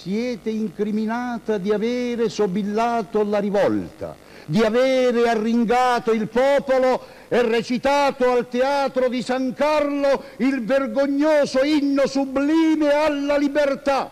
siete 0.00 0.50
incriminata 0.50 1.56
di 1.56 1.72
avere 1.72 2.28
sobillato 2.28 3.24
la 3.24 3.38
rivolta, 3.38 4.14
di 4.44 4.62
avere 4.62 5.28
arringato 5.28 6.12
il 6.12 6.28
popolo 6.28 7.02
e 7.28 7.42
recitato 7.42 8.30
al 8.30 8.48
teatro 8.48 9.08
di 9.08 9.22
San 9.22 9.54
Carlo 9.54 10.24
il 10.36 10.64
vergognoso 10.64 11.64
inno 11.64 12.06
sublime 12.06 12.92
alla 12.92 13.36
libertà. 13.38 14.10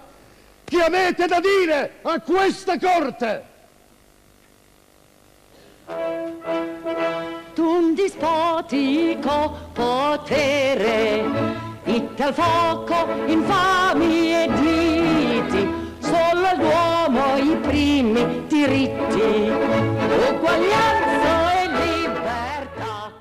Che 0.64 0.80
avete 0.80 1.26
da 1.26 1.40
dire 1.40 1.98
a 2.02 2.20
questa 2.20 2.78
corte? 2.78 3.52
un 7.56 7.94
dispotico 7.94 9.70
potere, 9.72 11.24
itte 11.84 12.22
al 12.22 12.34
fuoco 12.34 13.06
infami 13.26 14.32
e 14.32 14.48
diti, 14.48 14.73
solo 16.55 16.70
all'uomo 16.70 17.36
i 17.36 17.56
primi 17.56 18.47
diritti, 18.47 19.50
uguaglianza 20.30 21.62
e 21.62 21.66
libertà. 21.98 23.12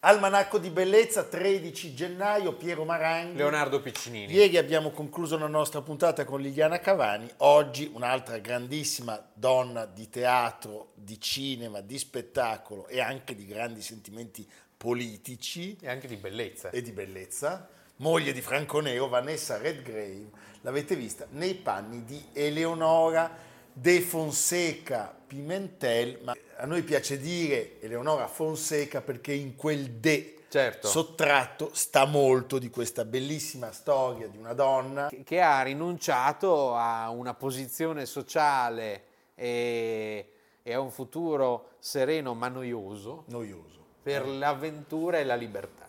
Almanacco 0.00 0.58
di 0.58 0.70
bellezza, 0.70 1.24
13 1.24 1.94
gennaio, 1.94 2.54
Piero 2.54 2.84
Maranghi. 2.84 3.36
Leonardo 3.36 3.80
Piccinini. 3.80 4.32
Ieri 4.32 4.56
abbiamo 4.56 4.90
concluso 4.90 5.38
la 5.38 5.46
nostra 5.46 5.80
puntata 5.82 6.24
con 6.24 6.40
Liliana 6.40 6.80
Cavani, 6.80 7.30
oggi 7.38 7.90
un'altra 7.92 8.38
grandissima 8.38 9.22
donna 9.32 9.84
di 9.84 10.08
teatro, 10.08 10.92
di 10.94 11.20
cinema, 11.20 11.80
di 11.80 11.98
spettacolo 11.98 12.86
e 12.88 13.00
anche 13.00 13.34
di 13.34 13.46
grandi 13.46 13.82
sentimenti 13.82 14.48
politici. 14.76 15.76
E 15.80 15.88
anche 15.88 16.08
di 16.08 16.16
bellezza. 16.16 16.70
E 16.70 16.82
di 16.82 16.92
bellezza. 16.92 17.68
Moglie 17.96 18.32
di 18.32 18.40
Franco 18.40 18.80
Nero, 18.80 19.06
Vanessa 19.06 19.58
Redgrave, 19.58 20.30
l'avete 20.62 20.96
vista 20.96 21.26
nei 21.30 21.54
panni 21.54 22.04
di 22.04 22.22
Eleonora 22.32 23.30
De 23.72 24.00
Fonseca 24.00 25.14
Pimentel, 25.26 26.18
ma 26.22 26.36
a 26.56 26.66
noi 26.66 26.82
piace 26.82 27.18
dire 27.18 27.80
Eleonora 27.80 28.26
Fonseca 28.26 29.00
perché 29.00 29.32
in 29.32 29.56
quel 29.56 29.90
De 29.90 30.42
certo. 30.48 30.88
sottratto 30.88 31.70
sta 31.72 32.04
molto 32.04 32.58
di 32.58 32.68
questa 32.68 33.06
bellissima 33.06 33.72
storia 33.72 34.28
di 34.28 34.36
una 34.36 34.52
donna 34.52 35.10
che 35.24 35.40
ha 35.40 35.62
rinunciato 35.62 36.74
a 36.74 37.08
una 37.08 37.32
posizione 37.32 38.04
sociale 38.04 39.04
e, 39.34 40.32
e 40.62 40.72
a 40.74 40.80
un 40.80 40.90
futuro 40.90 41.70
sereno 41.78 42.34
ma 42.34 42.48
noioso, 42.48 43.24
noioso. 43.28 43.80
per 44.02 44.28
l'avventura 44.28 45.18
e 45.18 45.24
la 45.24 45.34
libertà. 45.34 45.88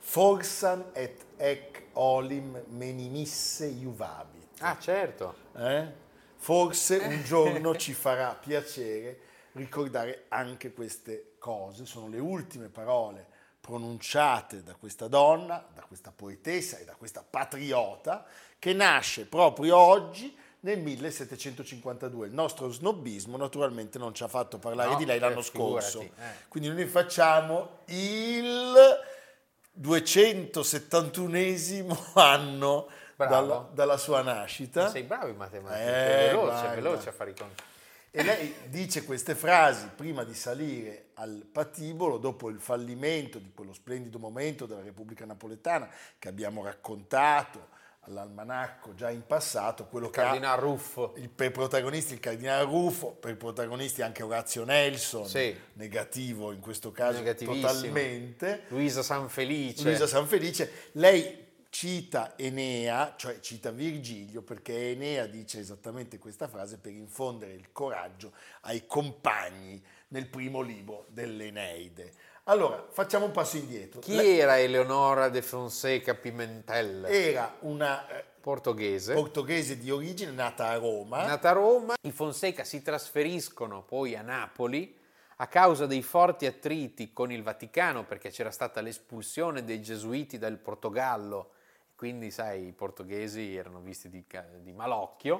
Forsan 0.00 0.84
et 0.94 1.26
ec 1.38 1.82
olim 1.94 2.58
menimisse 2.68 3.66
iuvabit. 3.66 4.60
Ah, 4.60 4.76
certo. 4.78 5.34
Eh? 5.56 5.86
Forse 6.36 6.96
un 6.96 7.22
giorno 7.22 7.76
ci 7.76 7.92
farà 7.92 8.34
piacere 8.34 9.20
ricordare 9.52 10.24
anche 10.28 10.72
queste 10.72 11.34
cose. 11.38 11.84
Sono 11.84 12.08
le 12.08 12.18
ultime 12.18 12.68
parole 12.68 13.26
pronunciate 13.60 14.62
da 14.62 14.74
questa 14.74 15.06
donna, 15.06 15.64
da 15.74 15.82
questa 15.82 16.12
poetessa 16.14 16.78
e 16.78 16.84
da 16.84 16.94
questa 16.94 17.24
patriota 17.28 18.24
che 18.58 18.72
nasce 18.72 19.26
proprio 19.26 19.76
oggi 19.76 20.34
nel 20.60 20.78
1752. 20.78 22.26
Il 22.26 22.32
nostro 22.32 22.70
snobismo 22.70 23.36
naturalmente 23.36 23.98
non 23.98 24.14
ci 24.14 24.22
ha 24.22 24.28
fatto 24.28 24.58
parlare 24.58 24.92
no, 24.92 24.96
di 24.96 25.04
lei 25.04 25.18
l'anno 25.18 25.40
eh, 25.40 25.44
scorso. 25.44 26.00
Eh. 26.00 26.10
Quindi 26.48 26.70
noi 26.70 26.86
facciamo 26.86 27.80
il 27.86 28.74
271 29.72 32.06
anno 32.14 32.88
dalla, 33.16 33.68
dalla, 33.72 33.96
sua 33.96 34.22
nascita. 34.22 34.84
Ma 34.84 34.90
sei 34.90 35.02
bravo 35.02 35.26
in 35.28 35.36
matematica, 35.36 35.80
eh, 35.80 36.28
veloce, 36.28 36.46
guarda. 36.46 36.74
veloce 36.74 37.08
a 37.08 37.12
fare 37.12 37.30
i 37.30 37.34
conti. 37.34 37.62
E 38.12 38.24
lei 38.24 38.52
dice 38.66 39.04
queste 39.04 39.36
frasi 39.36 39.88
prima 39.94 40.24
di 40.24 40.34
salire 40.34 41.10
al 41.14 41.46
patibolo, 41.50 42.18
dopo 42.18 42.48
il 42.48 42.58
fallimento 42.58 43.38
di 43.38 43.52
quello 43.54 43.72
splendido 43.72 44.18
momento 44.18 44.66
della 44.66 44.82
Repubblica 44.82 45.24
Napoletana 45.24 45.88
che 46.18 46.28
abbiamo 46.28 46.64
raccontato 46.64 47.68
all'almanacco 48.00 48.94
già 48.94 49.10
in 49.10 49.26
passato, 49.26 49.86
quello 49.86 50.06
il 50.06 50.12
che 50.12 50.20
Cardinal 50.20 50.58
Ruffo. 50.58 51.14
Il, 51.16 51.28
per 51.28 51.50
protagonisti 51.50 52.14
il 52.14 52.20
Cardinale 52.20 52.64
Ruffo, 52.64 53.12
per 53.12 53.36
protagonisti 53.36 54.02
anche 54.02 54.22
Orazio 54.22 54.64
Nelson, 54.64 55.26
sì. 55.26 55.54
negativo 55.74 56.52
in 56.52 56.60
questo 56.60 56.90
caso 56.92 57.22
totalmente. 57.22 58.62
Luisa 58.68 59.02
Sanfelice. 59.02 59.84
Luisa 59.84 60.06
Sanfelice. 60.06 60.90
Lei 60.92 61.48
cita 61.70 62.36
Enea, 62.36 63.14
cioè 63.16 63.38
cita 63.40 63.70
Virgilio, 63.70 64.42
perché 64.42 64.90
Enea 64.90 65.26
dice 65.26 65.60
esattamente 65.60 66.18
questa 66.18 66.48
frase 66.48 66.78
per 66.78 66.92
infondere 66.92 67.52
il 67.52 67.70
coraggio 67.70 68.32
ai 68.62 68.86
compagni 68.86 69.82
nel 70.08 70.26
primo 70.26 70.60
libro 70.60 71.06
dell'Eneide. 71.08 72.12
Allora, 72.50 72.84
facciamo 72.90 73.26
un 73.26 73.30
passo 73.30 73.58
indietro. 73.58 74.00
Chi 74.00 74.16
La... 74.16 74.24
era 74.24 74.58
Eleonora 74.58 75.28
de 75.28 75.40
Fonseca 75.40 76.16
Pimentel? 76.16 77.04
Era 77.04 77.56
una 77.60 78.08
eh, 78.08 78.24
portoghese. 78.40 79.14
portoghese 79.14 79.78
di 79.78 79.88
origine, 79.88 80.32
nata 80.32 80.66
a 80.66 80.76
Roma. 80.76 81.24
Nata 81.26 81.50
a 81.50 81.52
Roma. 81.52 81.94
I 82.00 82.10
Fonseca 82.10 82.64
si 82.64 82.82
trasferiscono 82.82 83.82
poi 83.82 84.16
a 84.16 84.22
Napoli 84.22 84.98
a 85.36 85.46
causa 85.46 85.86
dei 85.86 86.02
forti 86.02 86.44
attriti 86.46 87.12
con 87.12 87.30
il 87.30 87.44
Vaticano, 87.44 88.04
perché 88.04 88.30
c'era 88.30 88.50
stata 88.50 88.80
l'espulsione 88.80 89.62
dei 89.62 89.80
gesuiti 89.80 90.36
dal 90.36 90.58
Portogallo 90.58 91.52
quindi 92.00 92.30
sai 92.30 92.68
i 92.68 92.72
portoghesi 92.72 93.54
erano 93.54 93.80
visti 93.80 94.08
di, 94.08 94.24
di 94.62 94.72
malocchio 94.72 95.38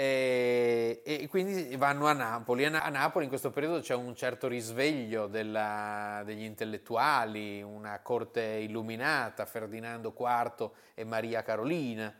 e, 0.00 1.00
e, 1.02 1.26
quindi 1.26 1.74
vanno 1.74 2.06
a 2.06 2.12
Napoli. 2.12 2.64
A, 2.64 2.88
Napoli 2.88 3.24
in 3.24 3.28
questo 3.28 3.50
periodo 3.50 3.80
c'è 3.80 3.96
un 3.96 4.14
certo 4.14 4.46
risveglio 4.46 5.26
della, 5.26 6.22
degli 6.24 6.44
intellettuali, 6.44 7.60
una 7.62 7.98
corte 7.98 8.42
illuminata, 8.62 9.44
Ferdinando 9.44 10.14
IV 10.16 10.70
e 10.94 11.02
Maria 11.02 11.42
Carolina. 11.42 12.14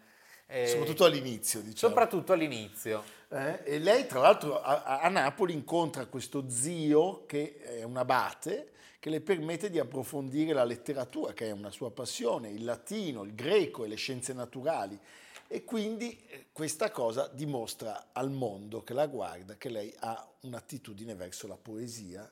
Eh, 0.49 0.67
soprattutto 0.67 1.05
all'inizio, 1.05 1.61
diciamo. 1.61 1.93
Soprattutto 1.93 2.33
all'inizio. 2.33 3.05
Eh, 3.29 3.61
e 3.63 3.79
lei, 3.79 4.09
tra 4.09 4.23
l'altro, 4.23 4.61
a, 4.61 4.99
a 4.99 5.09
Napoli 5.09 5.53
incontra 5.53 6.07
questo 6.07 6.51
zio 6.51 7.27
che 7.27 7.61
è 7.63 7.85
un 7.85 7.97
abate 7.97 8.71
che 8.99 9.09
le 9.09 9.21
permette 9.21 9.71
di 9.71 9.79
approfondire 9.79 10.53
la 10.53 10.65
letteratura, 10.65 11.33
che 11.33 11.47
è 11.47 11.53
una 11.53 11.71
sua 11.71 11.93
passione, 11.93 12.49
il 12.49 12.65
latino, 12.65 13.23
il 13.23 13.37
greco 13.37 13.85
e 13.85 13.89
le 13.89 13.95
scienze 13.95 14.33
naturali. 14.33 14.99
E 15.51 15.65
quindi 15.65 16.25
eh, 16.29 16.49
questa 16.53 16.91
cosa 16.91 17.27
dimostra 17.33 18.09
al 18.13 18.31
mondo 18.31 18.83
che 18.83 18.93
la 18.93 19.07
guarda 19.07 19.57
che 19.57 19.71
lei 19.71 19.93
ha 20.01 20.29
un'attitudine 20.41 21.15
verso 21.15 21.47
la 21.47 21.57
poesia 21.57 22.31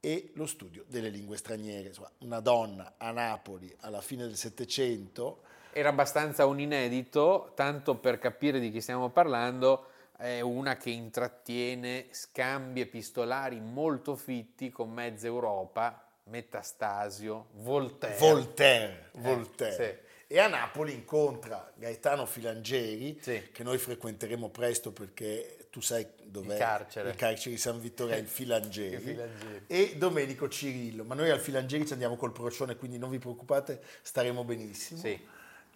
e 0.00 0.32
lo 0.34 0.44
studio 0.44 0.84
delle 0.88 1.08
lingue 1.08 1.36
straniere. 1.36 1.88
Insomma, 1.88 2.10
una 2.18 2.40
donna 2.40 2.94
a 2.96 3.12
Napoli 3.12 3.72
alla 3.80 4.00
fine 4.00 4.24
del 4.24 4.36
Settecento. 4.36 5.42
Era 5.72 5.90
abbastanza 5.90 6.46
un 6.46 6.58
inedito, 6.58 7.52
tanto 7.54 7.94
per 7.94 8.18
capire 8.18 8.58
di 8.58 8.72
chi 8.72 8.80
stiamo 8.80 9.10
parlando, 9.10 9.86
è 10.16 10.40
una 10.40 10.76
che 10.76 10.90
intrattiene 10.90 12.06
scambi 12.10 12.80
epistolari 12.80 13.60
molto 13.60 14.16
fitti 14.16 14.70
con 14.70 14.90
mezza 14.90 15.28
Europa, 15.28 16.04
Metastasio, 16.24 17.50
Voltaire. 17.52 18.18
Voltaire, 18.18 19.10
eh, 19.14 19.20
Voltaire. 19.20 20.00
Sì. 20.02 20.07
E 20.30 20.38
a 20.40 20.46
Napoli 20.46 20.92
incontra 20.92 21.72
Gaetano 21.74 22.26
Filangeri, 22.26 23.18
sì. 23.18 23.48
che 23.50 23.62
noi 23.62 23.78
frequenteremo 23.78 24.50
presto 24.50 24.92
perché 24.92 25.68
tu 25.70 25.80
sai 25.80 26.06
dov'è 26.22 26.52
il 26.52 26.58
carcere, 26.58 27.08
il 27.08 27.16
carcere 27.16 27.54
di 27.54 27.60
San 27.60 27.80
Vittore, 27.80 28.16
è 28.16 28.18
il 28.18 28.26
Filangeri, 28.26 28.94
il 28.94 29.00
Filangeri, 29.00 29.64
e 29.66 29.94
Domenico 29.96 30.46
Cirillo. 30.50 31.04
Ma 31.04 31.14
noi 31.14 31.30
al 31.30 31.40
Filangeri 31.40 31.86
ci 31.86 31.94
andiamo 31.94 32.16
col 32.16 32.32
procione, 32.32 32.76
quindi 32.76 32.98
non 32.98 33.08
vi 33.08 33.18
preoccupate, 33.18 33.82
staremo 34.02 34.44
benissimo. 34.44 35.00
Sì. 35.00 35.18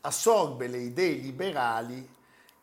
Assorbe 0.03 0.67
le 0.67 0.79
idee 0.79 1.15
liberali 1.15 2.07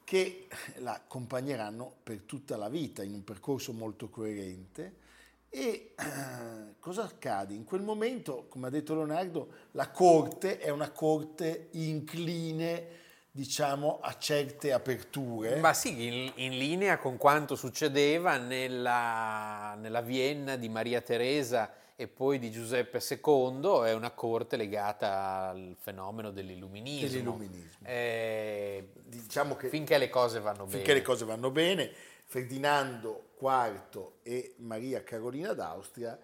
che 0.03 0.47
la 0.77 0.93
accompagneranno 0.93 1.91
per 2.03 2.19
tutta 2.27 2.55
la 2.55 2.69
vita 2.69 3.01
in 3.01 3.13
un 3.13 3.23
percorso 3.23 3.73
molto 3.73 4.09
coerente. 4.09 5.07
E 5.49 5.93
eh, 5.95 6.73
cosa 6.79 7.03
accade? 7.03 7.53
In 7.53 7.63
quel 7.63 7.81
momento, 7.81 8.45
come 8.49 8.67
ha 8.67 8.69
detto 8.69 8.93
Leonardo, 8.95 9.49
la 9.71 9.89
corte 9.89 10.59
è 10.59 10.69
una 10.69 10.91
corte 10.91 11.69
incline 11.71 12.97
diciamo, 13.31 13.99
a 14.01 14.17
certe 14.17 14.73
aperture. 14.73 15.57
Ma 15.57 15.73
sì, 15.73 16.07
in, 16.07 16.31
in 16.35 16.57
linea 16.57 16.97
con 16.97 17.17
quanto 17.17 17.55
succedeva 17.55 18.37
nella, 18.37 19.75
nella 19.79 20.01
Vienna 20.01 20.55
di 20.55 20.67
Maria 20.67 21.01
Teresa 21.01 21.73
e 21.95 22.07
poi 22.07 22.39
di 22.39 22.49
Giuseppe 22.49 22.99
II, 22.99 23.81
è 23.83 23.93
una 23.93 24.11
corte 24.11 24.55
legata 24.55 25.49
al 25.49 25.75
fenomeno 25.77 26.31
dell'illuminismo. 26.31 27.07
Dell'illuminismo. 27.09 27.85
Eh, 27.85 28.87
diciamo 29.03 29.57
che 29.57 29.67
finché 29.67 29.97
le 29.97 30.09
cose 30.09 30.39
vanno 30.39 30.65
finché 30.65 30.85
bene. 30.85 30.99
le 30.99 31.01
cose 31.01 31.25
vanno 31.25 31.51
bene, 31.51 31.91
Ferdinando 32.29 33.31
IV 33.39 34.11
e 34.21 34.53
Maria 34.57 35.03
Carolina 35.03 35.53
d'Austria 35.53 36.15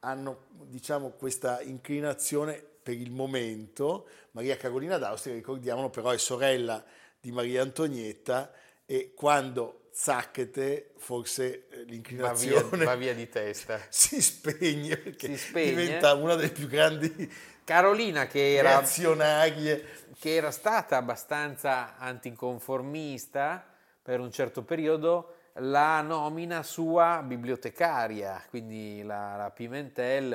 hanno 0.00 0.46
diciamo, 0.64 1.10
questa 1.10 1.60
inclinazione 1.60 2.54
per 2.82 2.94
il 2.94 3.10
momento. 3.10 4.08
Maria 4.30 4.56
Carolina 4.56 4.96
d'Austria, 4.96 5.34
ricordiamolo, 5.34 5.90
però 5.90 6.08
è 6.12 6.16
sorella 6.16 6.82
di 7.20 7.30
Maria 7.30 7.60
Antonietta 7.60 8.50
e 8.86 9.12
quando 9.14 9.88
zacchete 9.92 10.92
forse 10.96 11.66
eh, 11.68 11.76
Va 11.76 11.82
via, 11.82 11.84
l'inclinazione 11.84 12.84
va 12.86 12.94
via 12.94 13.14
di 13.14 13.28
testa. 13.28 13.78
si 13.90 14.22
spegne 14.22 14.96
perché 14.96 15.36
Si 15.36 15.48
spegne. 15.48 15.68
diventa 15.74 16.14
una 16.14 16.36
delle 16.36 16.52
più 16.52 16.68
grandi 16.68 17.30
Carolina 17.64 18.26
che 18.26 18.54
era, 18.54 18.82
che 18.82 20.34
era 20.34 20.50
stata 20.50 20.96
abbastanza 20.96 21.98
anticonformista 21.98 23.62
per 24.02 24.20
un 24.20 24.32
certo 24.32 24.62
periodo, 24.62 25.34
la 25.54 26.00
nomina 26.00 26.62
sua 26.62 27.22
bibliotecaria, 27.24 28.42
quindi 28.48 29.02
la, 29.02 29.36
la 29.36 29.50
Pimentel 29.50 30.32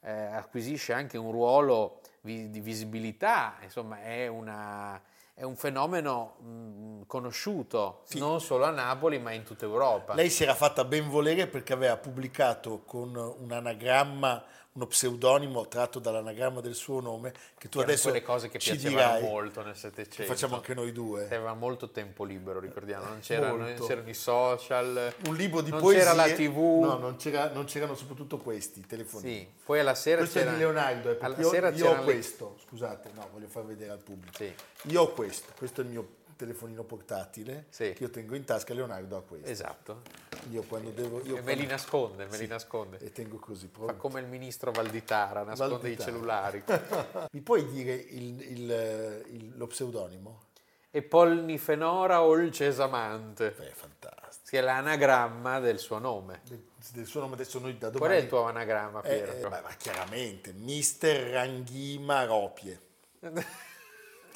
eh, 0.00 0.10
acquisisce 0.10 0.92
anche 0.92 1.16
un 1.18 1.30
ruolo 1.32 2.00
vi- 2.22 2.50
di 2.50 2.60
visibilità, 2.60 3.56
insomma 3.62 4.02
è, 4.02 4.26
una- 4.26 5.00
è 5.34 5.42
un 5.42 5.56
fenomeno 5.56 6.36
mh, 6.40 7.06
conosciuto 7.06 8.02
non 8.18 8.40
solo 8.40 8.64
a 8.64 8.70
Napoli 8.70 9.18
ma 9.18 9.32
in 9.32 9.44
tutta 9.44 9.64
Europa. 9.64 10.14
Lei 10.14 10.30
si 10.30 10.42
era 10.42 10.54
fatta 10.54 10.84
ben 10.84 11.08
volere 11.08 11.46
perché 11.46 11.72
aveva 11.72 11.96
pubblicato 11.96 12.82
con 12.84 13.14
un 13.16 13.52
anagramma, 13.52 14.42
uno 14.72 14.86
pseudonimo 14.86 15.66
tratto 15.66 15.98
dall'anagramma 15.98 16.60
del 16.60 16.74
suo 16.74 17.00
nome, 17.00 17.32
che 17.58 17.68
tu 17.68 17.78
Erano 17.78 17.92
adesso 17.92 18.10
quelle 18.10 18.24
cose 18.24 18.48
che 18.48 18.58
ci 18.60 18.70
piacevano 18.76 19.16
dirai, 19.18 19.22
molto 19.22 19.62
nel 19.62 19.72
che 19.72 19.78
Settecento. 19.78 20.32
facciamo 20.32 20.54
anche 20.56 20.74
noi 20.74 20.92
due. 20.92 21.24
Aveva 21.24 21.54
molto 21.54 21.90
tempo 21.90 22.22
libero, 22.24 22.60
ricordiamo, 22.60 23.06
non, 23.06 23.18
c'era- 23.20 23.50
non 23.50 23.74
c'erano 23.84 24.08
i 24.08 24.14
social, 24.14 25.14
Un 25.26 25.34
libro 25.34 25.62
di 25.62 25.70
non 25.70 25.80
poesie. 25.80 26.02
c'era 26.04 26.14
la 26.14 26.28
tv. 26.32 26.56
No, 26.84 26.96
non, 26.98 27.16
c'era- 27.16 27.50
non 27.50 27.64
c'erano 27.64 27.96
soprattutto 27.96 28.36
questi, 28.38 28.86
telefonini. 28.86 29.38
Sì, 29.38 29.48
poi 29.64 29.80
alla 29.80 29.96
sera 29.96 30.18
Questo 30.18 30.38
c'era 30.38 30.50
è 30.50 30.54
di 30.54 30.60
Leonardo, 30.60 31.08
eh, 31.10 31.16
alla 31.20 31.34
perché 31.34 31.40
io, 31.40 31.48
sera 31.50 31.68
io 31.70 31.90
ho 31.90 31.96
le- 31.96 32.02
questo, 32.04 32.56
scusate, 32.68 33.10
no, 33.14 33.28
voglio 33.32 33.48
far 33.48 33.64
vedere 33.64 33.90
al 33.92 34.02
pubblico. 34.02 34.36
Sì. 34.36 34.52
Io 34.82 35.02
ho 35.02 35.12
questo, 35.12 35.52
questo 35.56 35.80
è 35.80 35.84
il 35.84 35.90
mio 35.90 36.08
telefonino 36.38 36.84
portatile 36.84 37.66
Sì. 37.68 37.92
che 37.94 38.04
io 38.04 38.10
tengo 38.10 38.34
in 38.36 38.44
tasca, 38.44 38.72
Leonardo 38.72 39.16
ha 39.16 39.22
questo. 39.22 39.50
Esatto. 39.50 40.02
Io 40.50 40.62
quando 40.62 40.90
devo... 40.90 41.20
Io 41.24 41.36
E 41.36 41.40
me 41.42 41.54
li 41.54 41.66
nasconde, 41.66 42.24
me 42.26 42.32
Sì. 42.36 42.42
li 42.42 42.46
nasconde. 42.46 42.98
E 43.00 43.10
tengo 43.12 43.38
così, 43.38 43.66
Fa 43.66 43.78
pronto. 43.78 43.96
come 43.96 44.20
il 44.20 44.26
ministro 44.26 44.70
Valditara, 44.70 45.42
nasconde 45.42 45.74
Valditara. 45.74 46.10
i 46.10 46.12
cellulari. 46.14 46.62
Mi 47.32 47.40
puoi 47.40 47.66
dire 47.66 47.92
il- 47.92 48.40
il- 48.52 49.24
il- 49.30 49.52
lo 49.56 49.66
pseudonimo? 49.66 50.42
e 50.90 51.02
Polnifenora 51.02 52.22
Olcesamante, 52.22 53.50
Beh, 53.56 53.68
è 53.68 53.72
fantastico. 53.72 54.46
che 54.48 54.58
è 54.58 54.62
l'anagramma 54.62 55.60
del 55.60 55.78
suo 55.78 55.98
nome. 55.98 56.40
Del, 56.48 56.64
del 56.94 57.04
suo 57.06 57.20
nome 57.20 57.34
adesso 57.34 57.58
noi 57.58 57.76
da 57.76 57.90
domani... 57.90 57.98
Qual 58.10 58.10
è 58.10 58.22
il 58.22 58.28
tuo 58.28 58.42
anagramma, 58.44 59.02
Eh, 59.02 59.16
Piero? 59.22 59.32
eh, 59.32 59.40
beh, 59.50 59.60
ma 59.60 59.74
chiaramente, 59.76 60.52
Mister 60.54 61.30
Ranghima 61.32 62.24
Ropie. 62.24 62.80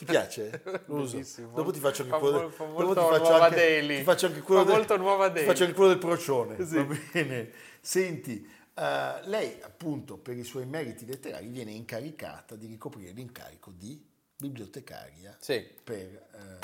Ti 0.04 0.10
piace? 0.10 0.62
Lo 0.86 0.96
uso. 1.02 1.12
Bellissimo. 1.12 1.52
Dopo 1.54 1.70
ti 1.70 1.78
faccio 1.78 2.02
anche 2.02 2.14
Fa 2.14 2.20
quello, 2.20 2.48
fa 2.50 2.64
dopo 2.64 2.88
ti 2.94 3.00
faccio 3.00 3.28
Nuova 3.30 3.44
anche, 3.44 3.56
Delhi. 3.56 3.96
ti 3.98 4.02
faccio 4.02 4.26
anche 4.26 4.40
quello 4.40 4.64
Fa 4.64 4.70
del- 4.76 5.32
ti 5.34 5.44
faccio 5.44 5.62
anche 5.62 5.74
quello 5.74 5.90
del 5.90 5.98
procione. 5.98 6.64
Sì. 6.66 6.74
Va 6.76 6.96
bene. 7.12 7.50
Senti, 7.80 8.50
eh, 8.74 9.20
lei 9.24 9.58
appunto 9.62 10.16
per 10.18 10.36
i 10.36 10.44
suoi 10.44 10.66
meriti 10.66 11.06
letterari 11.06 11.46
viene 11.46 11.70
incaricata 11.72 12.56
di 12.56 12.66
ricoprire 12.66 13.12
l'incarico 13.12 13.70
di 13.70 14.04
bibliotecaria 14.36 15.36
Sì. 15.40 15.64
per 15.84 15.98
eh, 16.32 16.58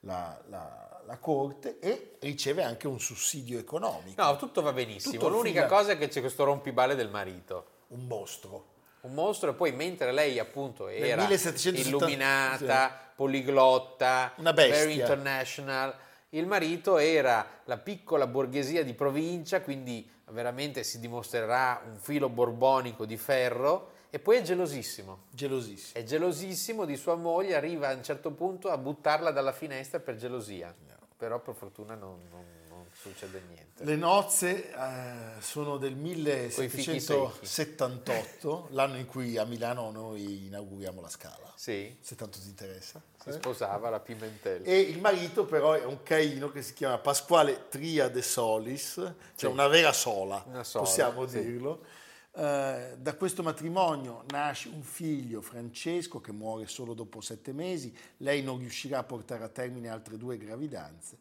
la, 0.00 0.40
la- 0.48 1.02
la 1.06 1.18
corte 1.18 1.78
e 1.80 2.16
riceve 2.20 2.62
anche 2.62 2.86
un 2.86 3.00
sussidio 3.00 3.58
economico, 3.58 4.22
No, 4.22 4.36
tutto 4.36 4.62
va 4.62 4.72
benissimo. 4.72 5.14
Tutto 5.14 5.28
L'unica 5.28 5.62
figa- 5.64 5.74
cosa 5.76 5.92
è 5.92 5.98
che 5.98 6.06
c'è 6.08 6.20
questo 6.20 6.44
rompibale 6.44 6.94
del 6.94 7.10
marito. 7.10 7.78
un 7.88 8.06
mostro. 8.06 8.69
Un 9.02 9.14
mostro 9.14 9.50
e 9.50 9.54
poi 9.54 9.72
mentre 9.72 10.12
lei 10.12 10.38
appunto 10.38 10.88
era 10.88 11.22
1770 11.26 11.88
illuminata, 11.88 13.12
poliglotta, 13.14 14.32
Una 14.36 14.52
bestia. 14.52 14.76
very 14.84 14.98
international, 15.00 15.94
il 16.30 16.46
marito 16.46 16.98
era 16.98 17.46
la 17.64 17.78
piccola 17.78 18.26
borghesia 18.26 18.84
di 18.84 18.92
provincia, 18.94 19.62
quindi 19.62 20.08
veramente 20.30 20.84
si 20.84 21.00
dimostrerà 21.00 21.82
un 21.90 21.98
filo 21.98 22.28
borbonico 22.28 23.04
di 23.04 23.16
ferro 23.16 23.92
e 24.10 24.18
poi 24.18 24.36
è 24.36 24.42
gelosissimo. 24.42 25.24
Gelosissimo. 25.30 25.98
È 25.98 26.04
gelosissimo 26.04 26.84
di 26.84 26.96
sua 26.96 27.14
moglie, 27.14 27.56
arriva 27.56 27.88
a 27.88 27.94
un 27.94 28.02
certo 28.04 28.30
punto 28.32 28.68
a 28.70 28.76
buttarla 28.76 29.30
dalla 29.30 29.52
finestra 29.52 29.98
per 29.98 30.16
gelosia. 30.16 30.74
Però 31.16 31.38
per 31.40 31.54
fortuna 31.54 31.94
non- 31.94 32.20
non 32.30 32.44
succede 33.00 33.40
niente. 33.48 33.82
Le 33.84 33.96
nozze 33.96 34.70
eh, 34.72 35.40
sono 35.40 35.78
del 35.78 35.94
fichi 36.50 36.90
1778, 36.90 38.68
l'anno 38.72 38.96
in 38.98 39.06
cui 39.06 39.38
a 39.38 39.44
Milano 39.44 39.90
noi 39.90 40.46
inauguriamo 40.46 41.00
la 41.00 41.08
Scala, 41.08 41.50
Sì, 41.56 41.96
se 42.00 42.14
tanto 42.14 42.38
ti 42.38 42.48
interessa. 42.48 43.00
si 43.22 43.32
sposava 43.32 43.88
la 43.88 44.00
Pimentel. 44.00 44.62
E 44.64 44.80
il 44.80 45.00
marito 45.00 45.46
però 45.46 45.72
è 45.72 45.84
un 45.84 46.02
caino 46.02 46.50
che 46.50 46.60
si 46.62 46.74
chiama 46.74 46.98
Pasquale 46.98 47.68
Tria 47.68 48.08
de 48.08 48.20
Solis, 48.20 48.92
cioè 48.94 49.14
Sì. 49.34 49.46
una 49.46 49.66
vera 49.66 49.92
sola, 49.94 50.42
Una 50.46 50.62
sola, 50.64 50.84
possiamo 50.84 51.26
sì. 51.26 51.42
dirlo. 51.42 51.84
Eh, 52.32 52.96
da 52.98 53.14
questo 53.16 53.42
matrimonio 53.42 54.24
nasce 54.28 54.68
un 54.68 54.82
figlio, 54.82 55.40
Francesco, 55.40 56.20
che 56.20 56.32
muore 56.32 56.66
solo 56.66 56.92
dopo 56.94 57.20
sette 57.22 57.52
mesi. 57.52 57.92
Lei 58.18 58.42
non 58.42 58.58
riuscirà 58.58 58.98
a 58.98 59.04
portare 59.04 59.42
a 59.42 59.48
termine 59.48 59.88
altre 59.88 60.16
due 60.18 60.36
gravidanze 60.36 61.16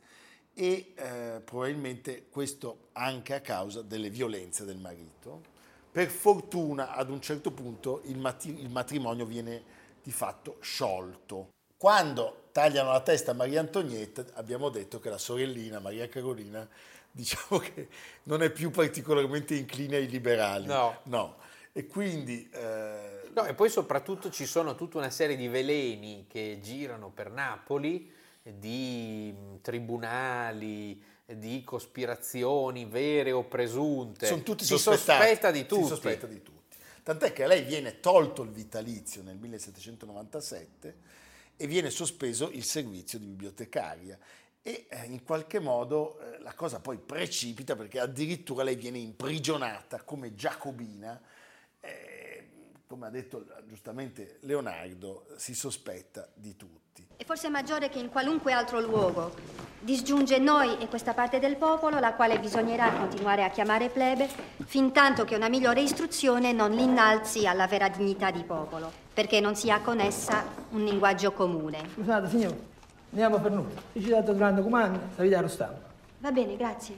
e 0.60 0.92
eh, 0.94 1.42
probabilmente 1.42 2.26
questo 2.30 2.90
anche 2.92 3.34
a 3.34 3.40
causa 3.40 3.82
delle 3.82 4.10
violenze 4.10 4.66
del 4.66 4.76
marito. 4.76 5.42
Per 5.90 6.10
fortuna 6.10 6.94
ad 6.96 7.10
un 7.10 7.22
certo 7.22 7.52
punto 7.52 8.02
il, 8.08 8.18
mati- 8.18 8.60
il 8.60 8.70
matrimonio 8.70 9.26
viene 9.26 9.64
di 10.04 10.12
fatto 10.12 10.58
sciolto. 10.60 11.52
Quando 11.78 12.50
tagliano 12.52 12.92
la 12.92 13.00
testa 13.00 13.32
a 13.32 13.36
Maria 13.36 13.62
Antonietta 13.62 14.26
abbiamo 14.34 14.68
detto 14.68 15.00
che 15.00 15.10
la 15.10 15.18
sorellina 15.18 15.80
Maria 15.80 16.10
Carolina 16.10 16.68
diciamo 17.10 17.58
che 17.60 17.88
non 18.24 18.44
è 18.44 18.50
più 18.50 18.70
particolarmente 18.70 19.56
incline 19.56 19.96
ai 19.96 20.10
liberali. 20.10 20.66
No. 21.04 21.38
E 21.72 21.88
quindi 21.88 22.50
eh, 22.52 23.30
No, 23.32 23.46
e 23.46 23.54
poi 23.54 23.70
soprattutto 23.70 24.30
ci 24.30 24.46
sono 24.46 24.76
tutta 24.76 24.98
una 24.98 25.10
serie 25.10 25.38
di 25.38 25.48
veleni 25.48 26.26
che 26.28 26.60
girano 26.62 27.10
per 27.10 27.32
Napoli, 27.32 28.12
di 28.44 29.34
mh, 29.36 29.62
tribunali, 29.62 31.02
di 31.26 31.64
cospirazioni 31.64 32.86
vere 32.86 33.32
o 33.32 33.44
presunte. 33.44 34.28
sono 34.28 34.42
tutti 34.44 34.64
si 34.64 34.78
sospetta 34.78 35.52
di 35.52 35.66
tutti. 35.66 35.84
Si 35.84 35.88
sospetta 35.88 36.28
di 36.28 36.42
tutti. 36.42 36.78
Tant'è 37.04 37.34
che 37.34 37.44
a 37.44 37.48
lei 37.48 37.64
viene 37.64 38.00
tolto 38.00 38.42
il 38.44 38.50
vitalizio 38.50 39.22
nel 39.24 39.38
1797 39.38 40.98
e 41.58 41.68
viene 41.68 41.90
sospeso 41.90 42.50
il 42.52 42.64
servizio 42.64 43.20
di 43.20 43.26
bibliotecaria. 43.26 44.18
E 44.62 44.88
eh, 44.90 45.06
in 45.06 45.24
qualche 45.24 45.60
modo 45.60 46.20
eh, 46.20 46.40
la 46.42 46.54
cosa 46.54 46.80
poi 46.80 46.98
precipita 46.98 47.76
perché 47.76 48.00
addirittura 48.00 48.64
lei 48.64 48.76
viene 48.76 48.98
imprigionata 49.00 50.02
come 50.04 50.36
giacobina. 50.36 51.20
eh, 51.80 52.19
come 52.90 53.06
ha 53.06 53.12
detto 53.12 53.46
giustamente 53.68 54.38
Leonardo, 54.42 55.28
si 55.36 55.54
sospetta 55.54 56.28
di 56.34 56.56
tutti. 56.56 57.06
E 57.18 57.24
forse 57.24 57.46
è 57.46 57.50
maggiore 57.52 57.88
che 57.88 58.00
in 58.00 58.10
qualunque 58.10 58.52
altro 58.52 58.80
luogo. 58.80 59.32
Disgiunge 59.80 60.40
noi 60.40 60.76
e 60.80 60.88
questa 60.88 61.14
parte 61.14 61.38
del 61.38 61.56
popolo, 61.56 62.00
la 62.00 62.16
quale 62.16 62.40
bisognerà 62.40 62.92
continuare 62.94 63.44
a 63.44 63.52
chiamare 63.52 63.90
plebe, 63.90 64.28
fin 64.66 64.92
tanto 64.92 65.24
che 65.24 65.36
una 65.36 65.50
migliore 65.50 65.82
istruzione 65.82 66.52
non 66.52 66.72
l'innalzi 66.72 67.46
alla 67.46 67.68
vera 67.68 67.90
dignità 67.90 68.32
di 68.32 68.44
popolo, 68.44 68.92
perché 69.14 69.40
non 69.40 69.56
si 69.56 69.70
ha 69.70 69.82
con 69.82 70.00
essa 70.00 70.44
un 70.72 70.84
linguaggio 70.84 71.32
comune. 71.32 71.90
Scusate 71.94 72.28
signore, 72.28 72.60
andiamo 73.12 73.40
per 73.40 73.52
nulla. 73.52 73.82
Io 73.94 74.02
ci 74.02 74.12
ho 74.12 74.16
dato 74.16 74.34
grande 74.34 74.64
comando, 74.64 75.00
la 75.16 75.22
vita 75.22 75.40
lo 75.42 75.48
stavo. 75.48 75.78
Va 76.18 76.32
bene, 76.32 76.58
grazie. 76.58 76.96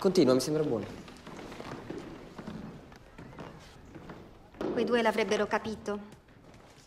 Continua, 0.00 0.34
mi 0.34 0.40
sembra 0.40 0.64
buono. 0.64 1.07
Quei 4.78 4.88
due 4.88 5.02
l'avrebbero 5.02 5.48
capito. 5.48 5.98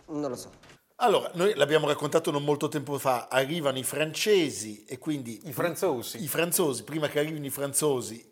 Non 0.05 0.29
lo 0.29 0.37
so. 0.37 0.49
Allora, 0.95 1.29
noi 1.33 1.53
l'abbiamo 1.55 1.87
raccontato 1.87 2.31
non 2.31 2.41
molto 2.41 2.69
tempo 2.69 2.97
fa, 2.97 3.27
arrivano 3.29 3.79
i 3.79 3.83
francesi 3.83 4.85
e 4.85 4.97
quindi... 4.97 5.41
I 5.43 5.51
franzosi. 5.51 6.23
I 6.23 6.27
franzosi, 6.29 6.85
prima 6.85 7.09
che 7.09 7.19
arrivino 7.19 7.45
i 7.45 7.49
franzosi, 7.49 8.25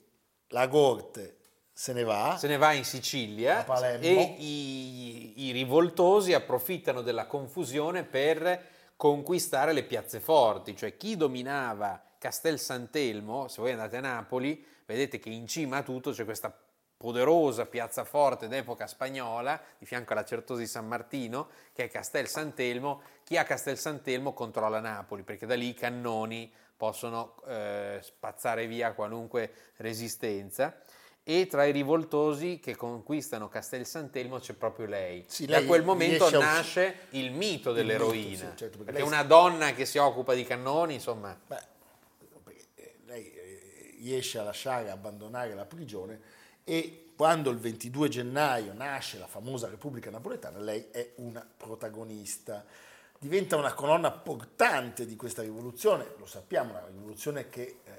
la 0.52 0.66
corte 0.70 1.40
se 1.74 1.92
ne 1.92 2.06
va. 2.06 2.38
Se 2.40 2.48
ne 2.48 2.56
va 2.56 2.72
in 2.72 2.86
Sicilia 2.86 3.60
A 3.60 3.64
Palermo. 3.66 4.06
e 4.06 4.36
i, 4.38 5.48
i 5.48 5.52
rivoltosi 5.52 6.32
approfittano 6.32 7.02
della 7.02 7.28
confusione 7.28 8.06
per 8.06 8.64
conquistare 8.96 9.74
le 9.74 9.84
piazze 9.84 10.22
forti, 10.22 10.74
cioè 10.74 10.96
chi 10.96 11.18
dominava 11.18 12.02
Castel 12.18 12.60
Sant'Elmo, 12.60 13.50
se 13.50 13.60
voi 13.60 13.72
andate 13.72 13.98
a 13.98 14.00
Napoli, 14.00 14.66
vedete 14.86 15.20
che 15.20 15.28
in 15.28 15.48
cima 15.48 15.80
a 15.80 15.84
tutto 15.84 16.12
c'è 16.12 16.24
questa 16.24 16.58
poderosa 17.00 17.66
piazzaforte 17.66 18.50
d'epoca 18.50 18.86
spagnola, 18.86 19.58
di 19.78 19.86
fianco 19.86 20.12
alla 20.12 20.26
Certosa 20.26 20.60
di 20.60 20.68
San 20.68 20.86
Martino, 20.86 21.48
che 21.72 21.86
è 21.86 21.88
Castel 21.88 22.28
Sant'Elmo. 22.28 23.02
Chi 23.24 23.38
ha 23.38 23.46
Castel 23.46 23.78
Sant'Elmo 23.78 24.34
controlla 24.34 24.82
Napoli, 24.82 25.24
perché 25.24 25.46
da 25.46 25.56
lì 25.56 25.70
i 25.70 25.74
cannoni 25.74 26.52
possono 26.76 27.42
eh, 27.48 28.00
spazzare 28.04 28.68
via 28.68 28.92
qualunque 28.92 29.50
resistenza. 29.78 30.78
E 31.24 31.48
tra 31.48 31.64
i 31.64 31.72
rivoltosi 31.72 32.60
che 32.60 32.76
conquistano 32.76 33.48
Castel 33.48 33.86
Sant'Elmo 33.86 34.40
c'è 34.40 34.52
proprio 34.56 34.86
lei. 34.86 35.24
Sì, 35.26 35.46
da 35.46 35.60
lei 35.60 35.68
quel 35.68 35.86
momento 35.86 36.30
nasce 36.38 37.06
il 37.12 37.32
mito 37.32 37.72
dell'eroina. 37.72 38.28
mito, 38.28 38.50
sì, 38.50 38.58
certo, 38.58 38.78
perché 38.80 38.92
perché 38.92 39.02
una 39.04 39.24
donna 39.24 39.72
che 39.72 39.86
si 39.86 39.98
occupa 39.98 40.34
di 40.34 40.44
cannoni, 40.44 40.96
insomma, 40.96 41.40
Beh, 41.48 41.64
eh, 42.76 42.96
lei 43.06 43.32
eh, 43.34 43.96
riesce 44.00 44.38
a 44.38 44.44
lasciare, 44.44 44.90
a 44.90 44.94
abbandonare 44.94 45.54
la 45.54 45.66
prigione 45.66 46.40
e 46.70 47.14
quando 47.16 47.50
il 47.50 47.58
22 47.58 48.10
gennaio 48.10 48.74
nasce 48.74 49.18
la 49.18 49.26
famosa 49.26 49.68
Repubblica 49.68 50.12
Napoletana, 50.12 50.60
lei 50.60 50.90
è 50.92 51.14
una 51.16 51.44
protagonista. 51.58 52.64
Diventa 53.18 53.56
una 53.56 53.74
colonna 53.74 54.12
portante 54.12 55.08
di 55.08 55.16
questa 55.16 55.42
rivoluzione, 55.42 56.06
lo 56.20 56.28
sappiamo, 56.28 56.70
una 56.70 56.86
rivoluzione 56.86 57.50
che 57.50 57.80
eh, 57.84 57.92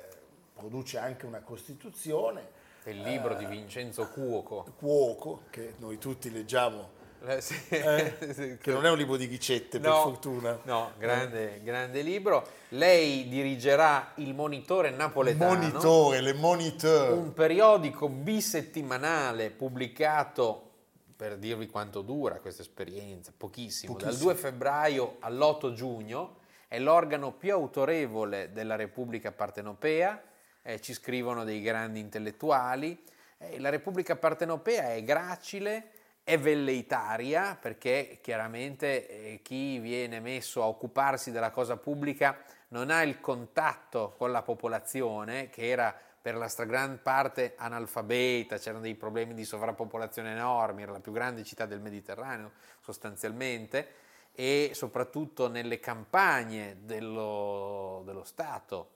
produce 0.55 0.99
anche 0.99 1.27
una 1.27 1.41
Costituzione, 1.41 2.59
del 2.85 3.00
libro 3.00 3.35
di 3.35 3.45
Vincenzo 3.45 4.07
Cuoco. 4.07 4.65
Cuoco, 4.79 5.43
che 5.50 5.75
noi 5.79 5.99
tutti 5.99 6.31
leggiamo, 6.31 6.91
Eh, 7.27 7.41
sì. 7.41 7.55
eh, 7.69 8.59
che 8.61 8.73
non 8.73 8.87
è 8.87 8.91
un 8.91 8.97
libro 8.97 9.17
di 9.17 9.27
ricette, 9.27 9.79
per 9.79 9.91
No, 9.91 10.03
fortuna. 10.03 10.59
No, 10.62 10.93
grande, 10.99 11.61
grande 11.62 12.00
libro. 12.03 12.47
Lei 12.71 13.29
dirigerà 13.29 14.12
il 14.17 14.35
Monitore 14.35 14.91
Napoletano, 14.91 15.59
Monitore, 15.61 16.21
le 16.21 16.33
moniteur. 16.33 17.12
un 17.12 17.33
periodico 17.33 18.09
bisettimanale 18.09 19.50
pubblicato, 19.50 20.69
per 21.17 21.37
dirvi 21.37 21.67
quanto 21.67 22.00
dura 22.00 22.37
questa 22.37 22.62
esperienza, 22.62 23.33
pochissimo, 23.37 23.93
dal 23.95 24.05
Pochissimo. 24.05 24.33
2 24.33 24.41
febbraio 24.41 25.17
all'8 25.21 25.73
giugno, 25.75 26.37
è 26.69 26.79
l'organo 26.79 27.33
più 27.33 27.53
autorevole 27.53 28.53
della 28.53 28.77
Repubblica 28.77 29.31
Partenopea, 29.31 30.23
eh, 30.62 30.81
ci 30.81 30.95
scrivono 30.95 31.45
dei 31.45 31.61
grandi 31.61 32.00
intellettuali. 32.00 33.03
Eh, 33.39 33.59
la 33.59 33.69
Repubblica 33.69 34.17
Partenopea 34.17 34.95
è 34.95 35.03
gracile, 35.03 35.91
è 36.31 36.39
velleitaria 36.39 37.59
perché 37.61 38.21
chiaramente 38.23 39.09
eh, 39.09 39.41
chi 39.43 39.81
viene 39.81 40.21
messo 40.21 40.63
a 40.63 40.69
occuparsi 40.69 41.33
della 41.33 41.51
cosa 41.51 41.77
pubblica 41.77 42.39
non 42.69 42.91
ha 42.91 43.03
il 43.03 43.19
contatto 43.19 44.15
con 44.17 44.31
la 44.31 44.43
popolazione 44.43 45.51
che 45.51 45.69
era 45.69 45.93
per 46.23 46.37
la 46.37 46.47
stragrande 46.47 46.99
parte 46.99 47.55
analfabeta, 47.57 48.59
c'erano 48.59 48.83
dei 48.83 48.95
problemi 48.95 49.35
di 49.35 49.45
sovrappopolazione 49.45 50.31
enormi, 50.31 50.83
era 50.83 50.93
la 50.93 51.01
più 51.01 51.11
grande 51.11 51.43
città 51.43 51.67
del 51.67 51.81
Mediterraneo 51.81 52.53
sostanzialmente 52.79 53.89
e 54.33 54.71
soprattutto 54.73 55.49
nelle 55.49 55.81
campagne 55.81 56.77
dello, 56.83 58.03
dello 58.05 58.23
Stato 58.23 58.91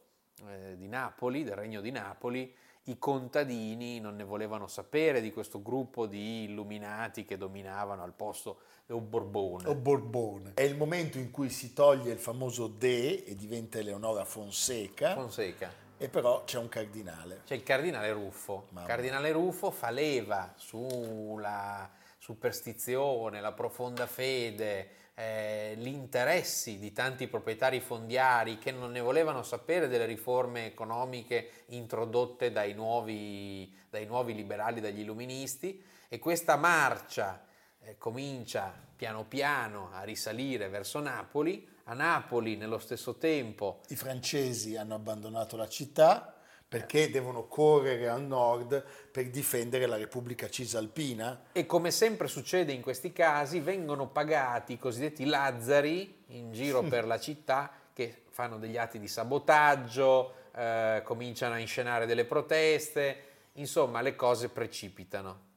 eh, 0.46 0.76
di 0.76 0.86
Napoli, 0.86 1.42
del 1.42 1.56
Regno 1.56 1.80
di 1.80 1.90
Napoli, 1.90 2.54
i 2.84 2.98
contadini 2.98 3.98
non 3.98 4.16
ne 4.16 4.24
volevano 4.24 4.66
sapere 4.66 5.20
di 5.20 5.32
questo 5.32 5.62
gruppo 5.62 6.06
di 6.06 6.44
illuminati 6.44 7.24
che 7.24 7.36
dominavano 7.38 8.02
al 8.02 8.12
posto 8.12 8.58
del 8.86 9.00
Borbone. 9.00 9.68
o 9.68 9.74
Borbone. 9.74 10.52
È 10.54 10.62
il 10.62 10.76
momento 10.76 11.18
in 11.18 11.30
cui 11.30 11.48
si 11.48 11.72
toglie 11.72 12.12
il 12.12 12.18
famoso 12.18 12.66
De 12.66 13.24
e 13.24 13.34
diventa 13.34 13.78
Eleonora 13.78 14.24
Fonseca, 14.24 15.14
Fonseca. 15.14 15.72
e 15.96 16.08
però 16.08 16.44
c'è 16.44 16.58
un 16.58 16.68
cardinale. 16.68 17.40
C'è 17.46 17.54
il 17.54 17.62
cardinale 17.62 18.12
Ruffo. 18.12 18.66
Il 18.74 18.82
cardinale 18.84 19.32
Ruffo 19.32 19.70
fa 19.70 19.88
leva 19.88 20.52
sulla 20.56 21.90
superstizione, 22.18 23.40
la 23.40 23.52
profonda 23.52 24.06
fede, 24.06 24.88
eh, 25.14 25.74
gli 25.78 25.86
interessi 25.86 26.78
di 26.78 26.92
tanti 26.92 27.28
proprietari 27.28 27.80
fondiari 27.80 28.58
che 28.58 28.72
non 28.72 28.90
ne 28.90 29.00
volevano 29.00 29.42
sapere 29.42 29.86
delle 29.86 30.06
riforme 30.06 30.66
economiche 30.66 31.64
introdotte 31.66 32.50
dai 32.50 32.74
nuovi, 32.74 33.72
dai 33.88 34.06
nuovi 34.06 34.34
liberali, 34.34 34.80
dagli 34.80 35.00
illuministi 35.00 35.82
e 36.08 36.18
questa 36.18 36.56
marcia 36.56 37.46
eh, 37.80 37.96
comincia 37.96 38.74
piano 38.96 39.24
piano 39.24 39.90
a 39.92 40.02
risalire 40.02 40.68
verso 40.68 40.98
Napoli. 41.00 41.68
A 41.84 41.94
Napoli 41.94 42.56
nello 42.56 42.78
stesso 42.78 43.16
tempo 43.16 43.82
I 43.88 43.96
francesi 43.96 44.76
hanno 44.76 44.94
abbandonato 44.94 45.56
la 45.56 45.68
città 45.68 46.33
perché 46.68 47.10
devono 47.10 47.46
correre 47.46 48.08
al 48.08 48.22
nord 48.22 48.84
per 49.10 49.30
difendere 49.30 49.86
la 49.86 49.96
Repubblica 49.96 50.48
Cisalpina. 50.48 51.44
E 51.52 51.66
come 51.66 51.90
sempre 51.90 52.26
succede 52.26 52.72
in 52.72 52.82
questi 52.82 53.12
casi, 53.12 53.60
vengono 53.60 54.08
pagati 54.08 54.72
i 54.72 54.78
cosiddetti 54.78 55.24
lazzari 55.24 56.22
in 56.28 56.52
giro 56.52 56.82
per 56.88 57.06
la 57.06 57.18
città 57.20 57.70
che 57.92 58.22
fanno 58.30 58.58
degli 58.58 58.76
atti 58.76 58.98
di 58.98 59.06
sabotaggio, 59.06 60.34
eh, 60.56 61.02
cominciano 61.04 61.54
a 61.54 61.58
inscenare 61.58 62.06
delle 62.06 62.24
proteste, 62.24 63.22
insomma 63.52 64.00
le 64.00 64.16
cose 64.16 64.48
precipitano. 64.48 65.52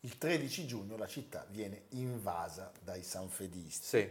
Il 0.00 0.18
13 0.18 0.66
giugno 0.66 0.96
la 0.96 1.06
città 1.06 1.46
viene 1.48 1.84
invasa 1.90 2.70
dai 2.82 3.02
sanfedisti 3.02 3.86
Sì. 3.86 4.10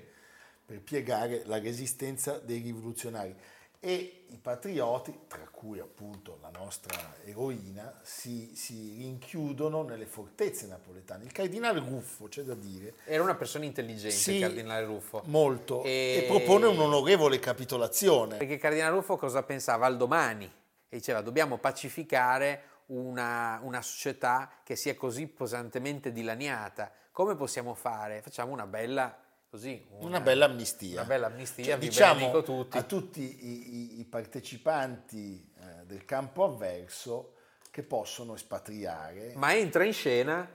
per 0.65 0.81
piegare 0.81 1.43
la 1.45 1.59
resistenza 1.59 2.39
dei 2.39 2.59
rivoluzionari 2.59 3.33
e 3.79 4.25
i 4.29 4.37
patrioti, 4.37 5.17
tra 5.27 5.47
cui 5.51 5.79
appunto 5.79 6.39
la 6.41 6.49
nostra 6.49 7.15
eroina, 7.25 7.99
si, 8.01 8.51
si 8.55 8.95
rinchiudono 8.97 9.83
nelle 9.83 10.05
fortezze 10.05 10.67
napoletane. 10.67 11.23
Il 11.25 11.31
cardinale 11.31 11.79
Ruffo, 11.79 12.27
c'è 12.27 12.41
da 12.43 12.53
dire, 12.55 12.95
Era 13.05 13.23
una 13.23 13.35
persona 13.35 13.65
intelligente 13.65 14.15
Sì, 14.15 14.35
il 14.35 14.41
cardinale 14.41 14.85
Ruffo. 14.85 15.21
molto, 15.25 15.83
E- 15.83 16.21
e 16.23 16.27
propone 16.27 16.65
un'onorevole 16.65 17.39
capitolazione. 17.39 18.37
Perché 18.37 18.53
il 18.53 18.59
cardinale 18.59 18.95
Ruffo 18.95 19.15
cosa 19.17 19.43
pensava 19.43 19.85
al 19.85 19.97
domani? 19.97 20.45
E 20.89 20.97
diceva 20.97 21.21
dobbiamo 21.21 21.57
pacificare 21.57 22.63
una, 22.87 23.59
una 23.63 23.81
società 23.81 24.49
che 24.63 24.75
si 24.75 24.89
è 24.89 24.95
così 24.95 25.27
pesantemente 25.27 26.11
dilaniata. 26.11 26.91
Come 27.11 27.35
possiamo 27.35 27.73
fare? 27.73 28.21
Facciamo 28.21 28.53
una 28.53 28.65
bella, 28.67 29.15
così, 29.49 29.85
Una 29.99 30.19
bella 30.19 30.45
amnistia. 30.45 30.99
Una 30.99 31.03
bella 31.07 31.27
amnistia, 31.27 31.63
Cioè, 31.65 31.77
diciamo 31.77 32.43
tutti. 32.43 32.77
a 32.77 32.83
tutti 32.83 33.21
i, 33.21 33.75
i- 33.97 33.99
i 33.99 34.03
partecipanti 34.05 35.51
eh, 35.59 35.85
del 35.85 36.05
campo 36.05 36.43
avverso 36.43 37.33
che 37.71 37.83
possono 37.83 38.35
espatriare. 38.35 39.33
Ma 39.35 39.55
entra 39.55 39.83
in 39.83 39.93
scena 39.93 40.49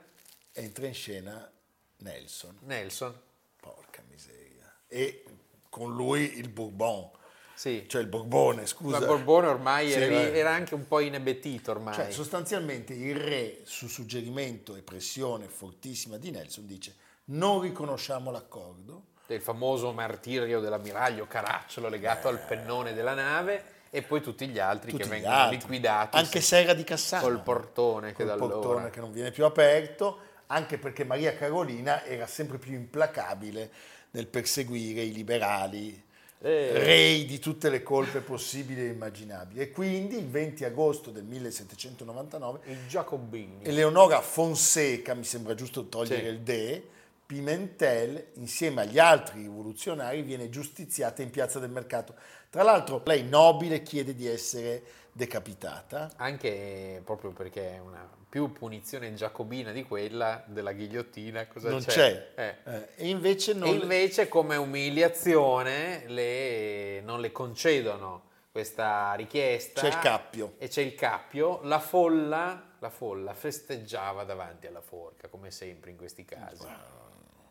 Entra 0.55 0.85
in 0.85 0.93
scena 0.93 1.51
Nelson, 1.97 2.57
Nelson. 2.65 3.19
porca 3.59 4.03
miseria, 4.07 4.71
e 4.87 5.23
con 5.69 5.95
lui 5.95 6.37
il 6.37 6.49
Bourbon, 6.49 7.09
Sì. 7.55 7.85
cioè 7.87 8.01
il 8.01 8.07
Borbone, 8.07 8.67
scusa. 8.67 8.99
Ma 8.99 9.05
Borbone 9.07 9.47
ormai 9.47 9.89
Sì, 9.89 9.99
era, 9.99 10.21
era 10.29 10.51
anche 10.53 10.75
un 10.75 10.85
po' 10.87 10.99
inebetito 10.99 11.71
ormai. 11.71 11.95
Cioè, 11.95 12.11
sostanzialmente 12.11 12.93
il 12.93 13.15
re, 13.15 13.61
su 13.63 13.87
suggerimento 13.87 14.75
e 14.75 14.83
pressione 14.83 15.47
fortissima 15.47 16.17
di 16.17 16.29
Nelson, 16.29 16.67
dice 16.67 16.95
non 17.25 17.61
riconosciamo 17.61 18.31
l'accordo, 18.31 19.01
del 19.25 19.41
famoso 19.41 19.91
martirio 19.93 20.59
dell'ammiraglio 20.59 21.25
Caracciolo 21.27 21.87
legato 21.87 22.27
al 22.27 22.39
pennone 22.39 22.93
della 22.93 23.13
nave 23.13 23.63
e 23.89 24.01
poi 24.01 24.21
tutti 24.21 24.47
gli 24.47 24.59
altri 24.59 24.91
tutti 24.91 25.03
che 25.03 25.07
gli 25.07 25.11
vengono 25.11 25.35
altri, 25.35 25.57
liquidati 25.57 26.17
anche 26.17 26.41
Serra 26.41 26.73
di 26.73 26.83
Cassano. 26.83 27.23
col 27.23 27.39
portone 27.41 28.13
che 28.13 28.25
da 28.25 28.33
allora 28.33 28.53
portone 28.53 28.89
che 28.89 28.99
non 28.99 29.11
viene 29.11 29.31
più 29.31 29.45
aperto, 29.45 30.17
anche 30.47 30.77
perché 30.77 31.05
Maria 31.05 31.33
Carolina 31.35 32.03
era 32.03 32.27
sempre 32.27 32.57
più 32.57 32.73
implacabile 32.73 33.71
nel 34.11 34.27
perseguire 34.27 35.01
i 35.01 35.13
liberali, 35.13 36.03
Eh. 36.39 36.71
rei 36.83 37.25
di 37.25 37.39
tutte 37.39 37.69
le 37.69 37.81
colpe 37.83 38.19
possibili 38.19 38.81
e 38.81 38.87
immaginabili. 38.87 39.61
E 39.61 39.71
quindi 39.71 40.17
il 40.17 40.27
20 40.27 40.65
agosto 40.65 41.09
del 41.09 41.23
1799 41.23 42.59
i 42.65 42.77
Giacobini. 42.87 43.63
Eleonora 43.63 44.19
Fonseca, 44.21 45.13
mi 45.13 45.23
sembra 45.23 45.55
giusto 45.55 45.87
togliere 45.87 46.21
Sì. 46.21 46.27
il 46.27 46.39
de, 46.41 46.87
Pimentel, 47.25 48.31
insieme 48.33 48.81
agli 48.81 48.99
altri 48.99 49.41
rivoluzionari, 49.41 50.21
viene 50.21 50.49
giustiziata 50.49 51.21
in 51.21 51.29
piazza 51.29 51.59
del 51.59 51.69
mercato. 51.69 52.15
Tra 52.49 52.63
l'altro 52.63 53.01
lei 53.05 53.23
nobile 53.23 53.81
chiede 53.81 54.13
di 54.13 54.27
essere 54.27 54.83
decapitata. 55.11 56.11
Anche 56.17 57.01
proprio 57.03 57.31
perché 57.31 57.75
è 57.75 57.79
una 57.79 58.07
più 58.27 58.51
punizione 58.51 59.13
giacobina 59.13 59.71
di 59.71 59.83
quella 59.83 60.43
della 60.47 60.71
ghigliottina, 60.71 61.45
cosa 61.47 61.69
non 61.69 61.81
c'è? 61.81 61.91
c'è. 61.91 62.31
Eh. 62.35 62.71
Eh, 62.71 62.87
e 62.95 63.07
invece 63.07 63.53
non 63.53 63.67
E 63.67 63.71
invece 63.73 64.27
come 64.27 64.55
umiliazione 64.55 66.05
le- 66.07 67.01
non 67.01 67.21
le 67.21 67.31
concedono 67.31 68.31
questa 68.51 69.13
richiesta. 69.13 69.81
C'è 69.81 69.87
il 69.87 69.99
cappio. 69.99 70.53
E 70.57 70.67
c'è 70.67 70.81
il 70.81 70.95
cappio. 70.95 71.59
La 71.63 71.79
folla, 71.79 72.71
la 72.79 72.89
folla 72.89 73.33
festeggiava 73.33 74.23
davanti 74.23 74.67
alla 74.67 74.81
forca, 74.81 75.27
come 75.27 75.51
sempre 75.51 75.91
in 75.91 75.97
questi 75.97 76.25
casi. 76.25 76.65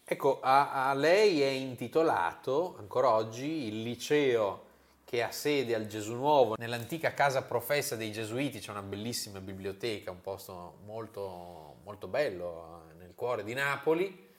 Ecco, 0.04 0.40
a, 0.40 0.90
a 0.90 0.94
lei 0.94 1.42
è 1.42 1.49
intitolato 1.49 2.75
ancora 2.78 3.11
oggi 3.11 3.66
il 3.68 3.82
liceo 3.82 4.71
che 5.04 5.23
ha 5.23 5.30
sede 5.30 5.76
al 5.76 5.87
Gesù 5.87 6.14
Nuovo, 6.14 6.56
nell'antica 6.59 7.14
casa 7.14 7.42
professa 7.42 7.94
dei 7.94 8.11
Gesuiti, 8.11 8.59
c'è 8.59 8.73
una 8.73 8.82
bellissima 8.82 9.40
biblioteca, 9.40 10.11
un 10.11 10.21
posto 10.21 10.78
molto, 10.85 11.76
molto 11.85 12.09
bello 12.09 12.88
eh, 12.90 12.94
nel 12.94 13.12
cuore 13.14 13.44
di 13.44 13.54
Napoli, 13.54 14.30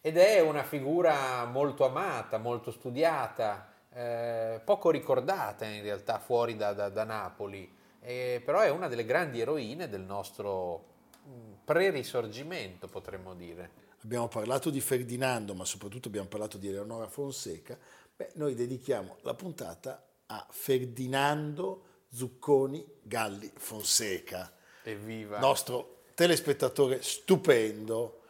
ed 0.00 0.16
è 0.16 0.40
una 0.40 0.64
figura 0.64 1.44
molto 1.44 1.84
amata, 1.84 2.38
molto 2.38 2.72
studiata, 2.72 3.72
eh, 3.92 4.60
poco 4.64 4.90
ricordata 4.90 5.66
in 5.66 5.82
realtà 5.82 6.18
fuori 6.18 6.56
da, 6.56 6.72
da- 6.72 6.88
da 6.88 7.04
Napoli, 7.04 7.72
eh, 8.00 8.42
però 8.44 8.60
è 8.60 8.70
una 8.70 8.88
delle 8.88 9.04
grandi 9.04 9.40
eroine 9.40 9.88
del 9.88 10.02
nostro 10.02 10.84
mm, 11.28 11.52
pre-risorgimento, 11.64 12.88
potremmo 12.88 13.34
dire. 13.34 13.91
Abbiamo 14.04 14.26
parlato 14.26 14.70
di 14.70 14.80
Ferdinando, 14.80 15.54
ma 15.54 15.64
soprattutto 15.64 16.08
abbiamo 16.08 16.26
parlato 16.26 16.58
di 16.58 16.68
Eleonora 16.68 17.06
Fonseca. 17.06 17.78
Beh, 18.16 18.32
noi 18.34 18.54
dedichiamo 18.54 19.18
la 19.22 19.34
puntata 19.34 20.04
a 20.26 20.44
Ferdinando 20.50 21.84
Zucconi 22.08 22.84
Galli 23.00 23.50
Fonseca, 23.54 24.52
Evviva! 24.82 25.38
nostro 25.38 26.02
telespettatore 26.14 27.00
stupendo 27.00 28.22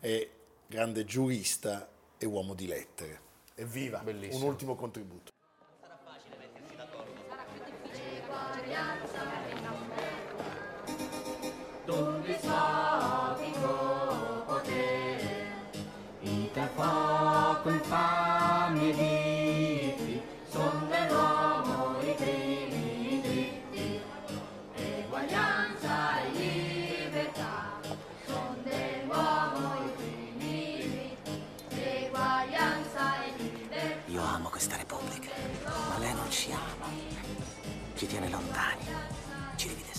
e 0.00 0.30
grande 0.66 1.04
giurista 1.04 1.88
e 2.16 2.26
uomo 2.26 2.54
di 2.54 2.66
lettere. 2.66 3.20
Evviva! 3.54 3.98
Bellissimo. 3.98 4.44
Un 4.44 4.50
ultimo 4.50 4.76
contributo. 4.76 5.32
Ita 12.28 12.87
fuoco 17.68 17.70
infami 17.70 18.88
e 18.88 18.92
vizi, 18.92 20.22
son 20.50 20.88
dell'uomo 20.88 22.00
i 22.00 22.14
primi 22.14 23.20
dritti, 23.20 24.00
eguaglianza 24.74 26.22
e 26.22 26.30
libertà, 26.30 27.80
son 28.26 28.62
dell'uomo 28.62 29.84
i 29.84 29.90
primi 29.96 30.38
dritti, 30.78 31.80
eguaglianza 31.80 33.24
e 33.24 33.32
libertà. 33.36 34.10
Io 34.10 34.22
amo 34.22 34.48
questa 34.48 34.76
Repubblica, 34.76 35.30
ma 35.64 35.98
lei 35.98 36.14
non 36.14 36.30
ci 36.30 36.50
ama. 36.52 36.86
Ci 37.94 38.06
tiene 38.06 38.28
lontani, 38.30 38.84
ci 39.56 39.68
divide 39.68 39.92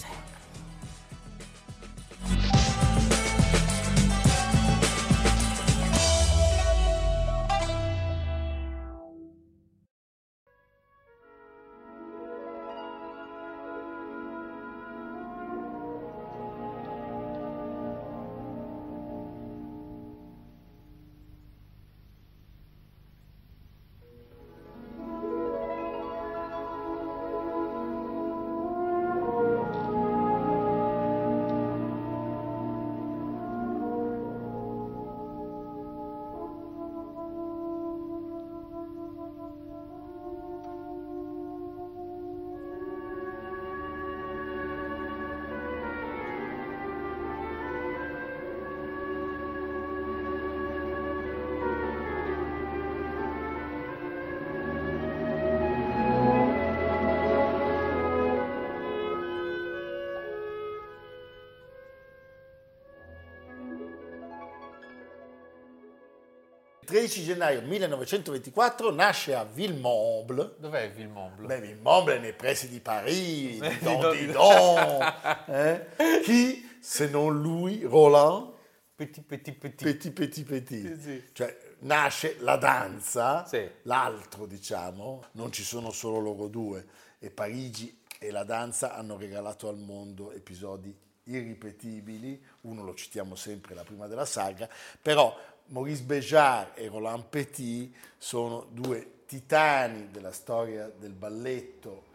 13 66.89 67.23
gennaio 67.23 67.61
1924 67.61 68.91
nasce 68.91 69.35
a 69.35 69.43
Villemomble, 69.43 70.55
Dov'è 70.57 70.89
Villemomble? 70.91 71.45
Beh, 71.45 71.59
Villemomble 71.61 72.15
è 72.15 72.19
nei 72.19 72.33
pressi 72.33 72.67
di 72.67 72.79
Parigi, 72.79 73.59
di 73.59 73.77
Don 73.79 73.99
Don- 73.99 74.17
Didon. 74.17 75.13
eh? 75.49 75.85
Chi, 76.23 76.77
se 76.81 77.07
non 77.09 77.39
lui, 77.39 77.83
Roland, 77.83 78.53
Petit, 78.95 79.23
petit, 79.23 79.55
petit. 79.55 79.83
Petit 79.83 80.11
Petit 80.11 80.45
Petit. 80.47 80.95
Sì, 80.95 81.01
sì. 81.01 81.23
Cioè, 81.31 81.55
nasce 81.81 82.37
la 82.39 82.57
danza, 82.57 83.45
Sì. 83.45 83.69
l'altro 83.83 84.47
diciamo, 84.47 85.23
non 85.33 85.51
ci 85.51 85.63
sono 85.63 85.91
solo 85.91 86.17
loro 86.17 86.47
due, 86.47 86.85
e 87.19 87.29
Parigi 87.29 88.01
e 88.19 88.31
la 88.31 88.43
danza 88.43 88.95
hanno 88.95 89.15
regalato 89.15 89.69
al 89.69 89.77
mondo 89.77 90.31
episodi 90.31 90.93
irripetibili, 91.23 92.43
uno 92.61 92.83
lo 92.83 92.95
citiamo 92.95 93.35
sempre, 93.35 93.75
la 93.75 93.83
prima 93.83 94.07
della 94.07 94.25
saga, 94.25 94.67
però 94.99 95.33
Maurice 95.69 96.01
Béjart 96.03 96.77
e 96.79 96.87
Roland 96.87 97.25
Petit 97.25 97.93
sono 98.17 98.67
due 98.71 99.25
titani 99.25 100.09
della 100.11 100.31
storia 100.31 100.91
del 100.97 101.13
balletto 101.13 102.08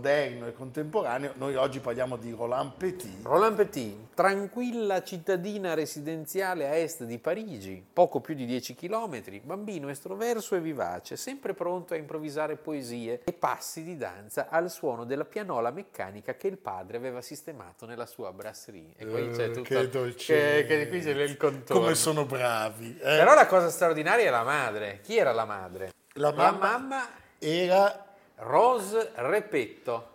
moderno 0.00 0.46
e 0.46 0.52
contemporaneo. 0.52 1.32
Noi 1.34 1.56
oggi 1.56 1.80
parliamo 1.80 2.16
di 2.16 2.30
Roland 2.30 2.74
Petit, 2.76 3.24
Roland 3.24 3.56
Petit, 3.56 3.96
tranquilla 4.14 5.02
cittadina 5.02 5.74
residenziale 5.74 6.68
a 6.68 6.76
est 6.76 7.02
di 7.02 7.18
Parigi, 7.18 7.84
poco 7.92 8.20
più 8.20 8.34
di 8.34 8.46
10 8.46 8.76
km, 8.76 9.20
bambino 9.42 9.88
estroverso 9.88 10.54
e 10.54 10.60
vivace, 10.60 11.16
sempre 11.16 11.54
pronto 11.54 11.94
a 11.94 11.96
improvvisare 11.96 12.54
poesie 12.54 13.22
e 13.24 13.32
passi 13.32 13.82
di 13.82 13.96
danza 13.96 14.46
al 14.48 14.70
suono 14.70 15.04
della 15.04 15.24
pianola 15.24 15.72
meccanica 15.72 16.34
che 16.36 16.46
il 16.46 16.56
padre 16.58 16.96
aveva 16.96 17.20
sistemato 17.20 17.84
nella 17.84 18.06
sua 18.06 18.32
brasserie. 18.32 18.92
E 18.96 19.04
qui 19.06 19.30
c'è 19.30 19.46
Eh, 19.48 19.50
tutto 19.50 19.62
che 19.74 19.88
dolce. 19.88 20.34
che, 20.34 20.66
che 20.66 20.88
qui 20.88 21.00
c'è 21.00 21.10
il 21.10 21.36
contorno. 21.36 21.82
come 21.82 21.94
sono 21.96 22.24
bravi. 22.24 22.96
eh? 22.96 23.02
Però 23.02 23.34
la 23.34 23.46
cosa 23.48 23.68
straordinaria 23.70 24.26
è 24.26 24.30
la 24.30 24.44
madre. 24.44 25.00
Chi 25.02 25.16
era 25.16 25.32
la 25.32 25.44
madre? 25.44 25.90
La 26.14 26.30
mamma- 26.32 27.08
era 27.40 28.04
Rose 28.42 29.12
Repetto, 29.14 30.08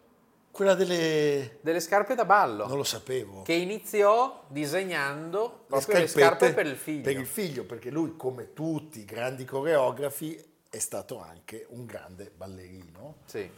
quella 0.51 0.73
delle... 0.73 1.57
delle 1.61 1.79
scarpe 1.79 2.15
da 2.15 2.25
ballo. 2.25 2.65
non 2.67 2.77
lo 2.77 2.83
sapevo. 2.83 3.41
che 3.43 3.53
iniziò 3.53 4.43
disegnando 4.47 5.41
Le 5.61 5.65
proprio 5.67 5.99
le 5.99 6.07
scarpe 6.07 6.53
per 6.53 6.65
il 6.65 6.75
figlio. 6.77 7.01
Per 7.03 7.17
il 7.17 7.27
figlio, 7.27 7.63
perché 7.65 7.89
lui, 7.89 8.15
come 8.15 8.53
tutti 8.53 8.99
i 8.99 9.05
grandi 9.05 9.43
coreografi, 9.45 10.41
è 10.69 10.79
stato 10.79 11.19
anche 11.21 11.65
un 11.69 11.85
grande 11.85 12.31
ballerino. 12.35 13.17
Sì. 13.25 13.49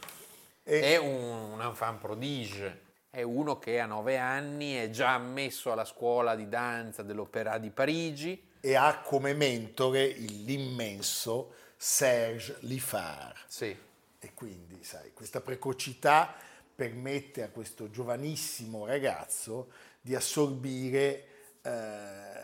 E- 0.64 0.80
È 0.80 0.96
un, 0.96 1.52
un 1.52 1.62
enfant 1.62 1.98
prodige, 2.00 2.80
è 3.10 3.22
uno 3.22 3.58
che 3.58 3.80
a 3.80 3.86
nove 3.86 4.18
anni 4.18 4.74
è 4.74 4.90
già 4.90 5.14
ammesso 5.14 5.72
alla 5.72 5.84
scuola 5.84 6.34
di 6.34 6.48
danza 6.48 7.02
dell'Opéra 7.02 7.58
di 7.58 7.70
Parigi. 7.70 8.46
E 8.60 8.74
ha 8.74 9.00
come 9.04 9.34
mentore 9.34 10.08
l'immenso 10.08 11.52
Serge 11.76 12.56
Liffard. 12.60 13.36
Sì. 13.46 13.86
E 14.20 14.34
quindi, 14.34 14.82
sai, 14.82 15.12
questa 15.12 15.40
precocità 15.40 16.34
permette 16.74 17.42
a 17.42 17.48
questo 17.50 17.90
giovanissimo 17.90 18.84
ragazzo 18.84 19.70
di 20.00 20.14
assorbire 20.14 21.24
eh, 21.62 22.38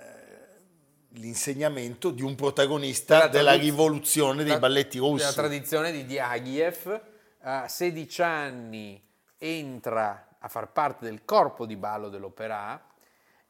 l'insegnamento 1.11 2.11
di 2.11 2.23
un 2.23 2.35
protagonista 2.35 3.27
Della 3.27 3.29
della 3.29 3.55
rivoluzione 3.55 4.43
dei 4.43 4.53
La- 4.53 4.59
balletti 4.59 4.99
russi. 4.99 5.25
Della 5.25 5.33
tradizione 5.33 5.93
di 5.93 6.05
Diaghilev. 6.05 7.03
A 7.47 7.69
16 7.69 8.23
anni 8.23 9.07
entra 9.37 10.37
a 10.39 10.49
far 10.49 10.73
parte 10.73 11.05
del 11.05 11.25
corpo 11.25 11.67
di 11.67 11.77
ballo 11.77 12.09
dell'Opéra, 12.09 12.83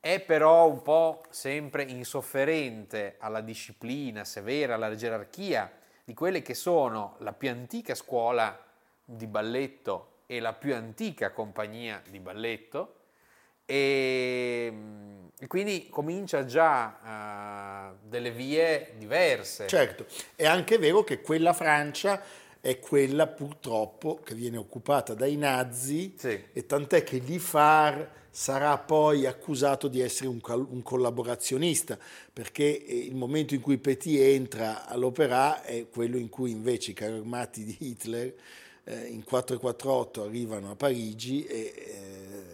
è 0.01 0.21
però 0.21 0.69
un 0.69 0.83
po' 0.83 1.23
sempre 1.31 1.85
insofferente 1.85 3.17
alla 3.19 3.41
disciplina 3.41 4.25
severa, 4.25 4.75
alla 4.75 4.95
gerarchia 4.97 5.71
di 6.05 6.15
quelle 6.15 6.43
che 6.43 6.55
sono 6.55 7.17
la 7.19 7.33
più 7.33 7.49
antica 7.49 7.95
scuola 7.95 8.63
di 9.05 9.27
balletto 9.27 10.11
e 10.27 10.41
la 10.41 10.53
più 10.53 10.75
antica 10.75 11.33
compagnia 11.33 12.03
di 12.09 12.19
balletto 12.21 12.97
e, 13.67 14.69
mm, 14.71 15.27
e 15.39 15.47
quindi 15.47 15.89
comincia 15.89 16.45
già 16.45 17.93
eh, 17.93 17.97
delle 18.07 18.31
vie 18.31 18.93
diverse. 18.97 19.67
Certo, 19.67 20.07
è 20.35 20.47
anche 20.47 20.79
vero 20.79 21.03
che 21.03 21.21
quella 21.21 21.53
Francia 21.53 22.23
è 22.61 22.79
quella 22.79 23.27
purtroppo 23.27 24.21
che 24.25 24.35
viene 24.35 24.57
occupata 24.57 25.15
dai 25.15 25.37
nazi 25.37 26.15
Sì. 26.17 26.45
e 26.53 26.67
tant'è 26.67 27.03
che 27.05 27.19
Lifar 27.19 28.23
sarà 28.35 28.77
poi 28.79 29.27
accusato 29.27 29.87
di 29.87 30.01
essere 30.01 30.29
un, 30.29 30.41
un 30.43 30.83
collaborazionista 30.83 31.97
perché 32.33 32.85
eh, 32.85 32.97
il 32.97 33.15
momento 33.15 33.55
in 33.55 33.61
cui 33.61 33.79
Petit 33.79 34.19
entra 34.21 34.89
all'opera 34.89 35.63
è 35.63 35.89
quello 35.89 36.17
in 36.17 36.29
cui 36.29 36.51
invece 36.51 36.91
i 36.91 36.95
carri 36.95 37.19
armati 37.19 37.63
di 37.63 37.77
Hitler 37.79 38.35
eh, 38.83 39.07
in 39.07 39.23
448 39.23 40.25
arrivano 40.25 40.73
a 40.73 40.75
Parigi 40.75 41.47
e 41.47 41.75
eh, 41.77 42.45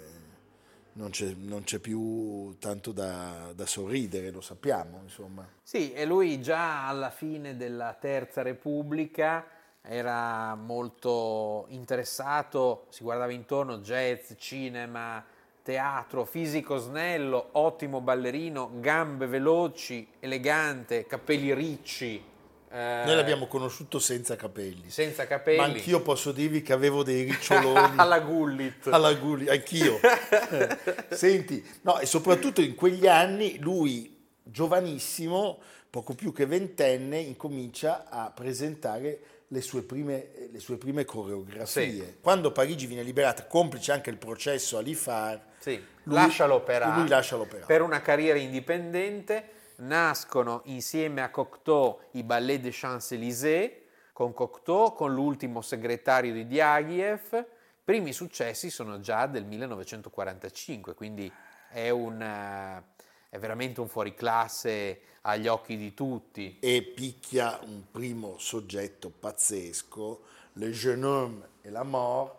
non, 0.92 1.08
c'è, 1.08 1.32
non 1.38 1.62
c'è 1.62 1.78
più 1.78 2.56
tanto 2.58 2.92
da, 2.92 3.50
da 3.54 3.64
sorridere, 3.64 4.30
lo 4.30 4.42
sappiamo 4.42 5.00
insomma. 5.02 5.48
Sì, 5.62 5.94
e 5.94 6.04
lui 6.04 6.42
già 6.42 6.88
alla 6.88 7.10
fine 7.10 7.56
della 7.56 7.96
Terza 7.98 8.42
Repubblica 8.42 9.46
era 9.80 10.54
molto 10.56 11.64
interessato, 11.68 12.84
si 12.90 13.02
guardava 13.02 13.32
intorno, 13.32 13.78
jazz, 13.78 14.32
cinema, 14.36 15.24
teatro, 15.62 16.24
fisico 16.24 16.76
snello, 16.78 17.48
ottimo 17.52 18.00
ballerino, 18.00 18.70
gambe 18.80 19.26
veloci, 19.26 20.06
elegante, 20.20 21.06
capelli 21.06 21.52
ricci. 21.54 22.22
eh, 22.70 23.02
Noi 23.04 23.14
l'abbiamo 23.16 23.46
conosciuto 23.46 23.98
senza 23.98 24.36
capelli. 24.36 24.88
senza 24.90 25.26
capelli. 25.26 25.58
Ma 25.58 25.64
anch'io 25.64 26.00
posso 26.02 26.32
dirvi 26.32 26.62
che 26.62 26.72
avevo 26.72 27.02
dei 27.02 27.22
riccioloni 27.24 27.94
alla 27.98 28.20
Gullit. 28.20 28.88
alla 28.88 29.12
Gulli, 29.14 29.48
anch'io. 29.48 29.98
Senti, 31.10 31.64
no, 31.82 31.98
e 31.98 32.06
soprattutto 32.06 32.60
in 32.60 32.74
quegli 32.74 33.06
anni 33.06 33.58
lui, 33.58 34.16
giovanissimo, 34.42 35.58
poco 35.90 36.14
più 36.14 36.32
che 36.32 36.46
ventenne, 36.46 37.18
incomincia 37.18 38.06
a 38.08 38.30
presentare 38.30 39.20
le 39.52 39.60
sue 39.62 39.82
prime, 39.82 40.30
le 40.52 40.60
sue 40.60 40.76
prime 40.76 41.04
coreografie. 41.04 41.90
Sì. 41.90 42.16
Quando 42.20 42.52
Parigi 42.52 42.86
viene 42.86 43.02
liberata, 43.02 43.46
complice 43.46 43.90
anche 43.92 44.10
il 44.10 44.16
processo 44.16 44.78
a 44.78 44.80
Lifar, 44.80 45.44
Sì, 45.58 45.82
lui- 46.04 46.14
lascia 46.14 46.46
l'opera. 46.46 47.04
lascia 47.06 47.36
l'opera. 47.36 47.66
Per 47.66 47.82
una 47.82 48.00
carriera 48.00 48.38
indipendente 48.38 49.50
nascono 49.76 50.62
insieme 50.66 51.22
a 51.22 51.30
Cocteau 51.30 51.98
i 52.12 52.22
Ballet 52.22 52.60
des 52.60 52.76
Champs-Élysées, 52.78 53.72
con 54.12 54.32
Cocteau, 54.32 54.92
con 54.92 55.12
l'ultimo 55.12 55.62
segretario 55.62 56.32
di 56.32 56.46
Diaghilev. 56.46 57.32
I 57.32 57.44
primi 57.82 58.12
successi 58.12 58.70
sono 58.70 59.00
già 59.00 59.26
del 59.26 59.44
1945, 59.46 60.94
quindi 60.94 61.32
è, 61.70 61.88
un, 61.90 62.20
eh, 62.22 62.82
è 63.30 63.38
veramente 63.38 63.80
un 63.80 63.88
fuoriclasse 63.88 65.00
agli 65.22 65.46
occhi 65.46 65.76
di 65.76 65.94
tutti. 65.94 66.58
e 66.60 66.82
picchia 66.82 67.60
un 67.62 67.84
primo 67.90 68.36
soggetto 68.38 69.08
pazzesco, 69.08 70.22
Le 70.54 70.70
Jeune 70.70 71.06
Homme 71.06 71.48
et 71.62 71.70
la 71.70 71.84
Mort, 71.84 72.38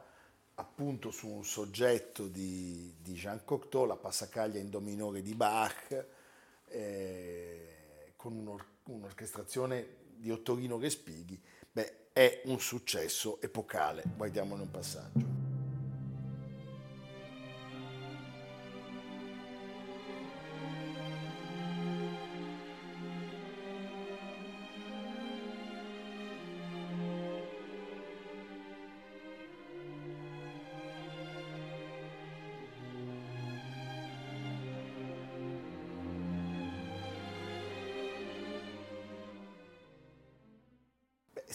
appunto 0.56 1.10
su 1.10 1.28
un 1.30 1.46
soggetto 1.46 2.28
di, 2.28 2.94
di 3.02 3.14
Jean 3.14 3.44
Cocteau, 3.46 3.86
la 3.86 3.96
passacaglia 3.96 4.60
in 4.60 4.70
do 4.70 4.82
minore 4.82 5.22
di 5.22 5.34
Bach, 5.34 6.06
eh, 6.68 8.14
con 8.18 8.36
un'or- 8.36 8.66
un'orchestrazione 8.84 9.88
di 10.18 10.30
Ottorino 10.30 10.78
Respighi. 10.78 11.42
Beh, 11.72 12.10
è 12.12 12.42
un 12.46 12.60
successo 12.60 13.40
epocale. 13.42 14.04
Guardiamone 14.18 14.64
un 14.64 14.72
passaggio. 14.72 15.41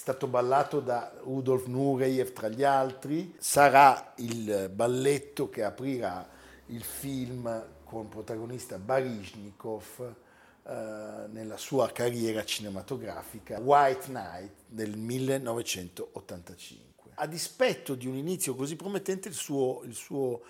Stato 0.06 0.28
ballato 0.28 0.78
da 0.78 1.10
Rudolf 1.24 1.66
Nureyev 1.66 2.32
tra 2.32 2.46
gli 2.46 2.62
altri, 2.62 3.34
sarà 3.40 4.12
il 4.18 4.70
balletto 4.72 5.50
che 5.50 5.64
aprirà 5.64 6.24
il 6.66 6.84
film 6.84 7.66
con 7.82 8.08
protagonista 8.08 8.78
Baryshnikov 8.78 10.14
eh, 10.62 11.26
nella 11.28 11.56
sua 11.56 11.90
carriera 11.90 12.44
cinematografica 12.44 13.58
White 13.58 14.12
Night 14.12 14.52
del 14.68 14.96
1985. 14.96 17.10
A 17.14 17.26
dispetto 17.26 17.96
di 17.96 18.06
un 18.06 18.14
inizio 18.14 18.54
così 18.54 18.76
promettente, 18.76 19.26
il 19.26 19.34
suo, 19.34 19.82
il 19.82 19.94
suo, 19.94 20.40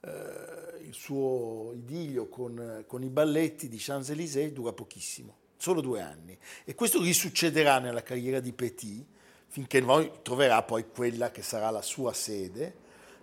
eh, 0.00 0.86
il 0.86 0.94
suo 0.94 1.72
idillio 1.74 2.30
con, 2.30 2.82
con 2.86 3.02
i 3.02 3.10
balletti 3.10 3.68
di 3.68 3.76
Champs-Élysées 3.76 4.52
dura 4.52 4.72
pochissimo 4.72 5.40
solo 5.62 5.80
due 5.80 6.00
anni. 6.00 6.36
E 6.64 6.74
questo 6.74 7.00
gli 7.00 7.12
succederà 7.12 7.78
nella 7.78 8.02
carriera 8.02 8.40
di 8.40 8.52
Petit, 8.52 9.04
finché 9.46 9.80
poi 9.80 10.10
troverà 10.22 10.60
poi 10.64 10.86
quella 10.92 11.30
che 11.30 11.42
sarà 11.42 11.70
la 11.70 11.82
sua 11.82 12.12
sede, 12.12 12.74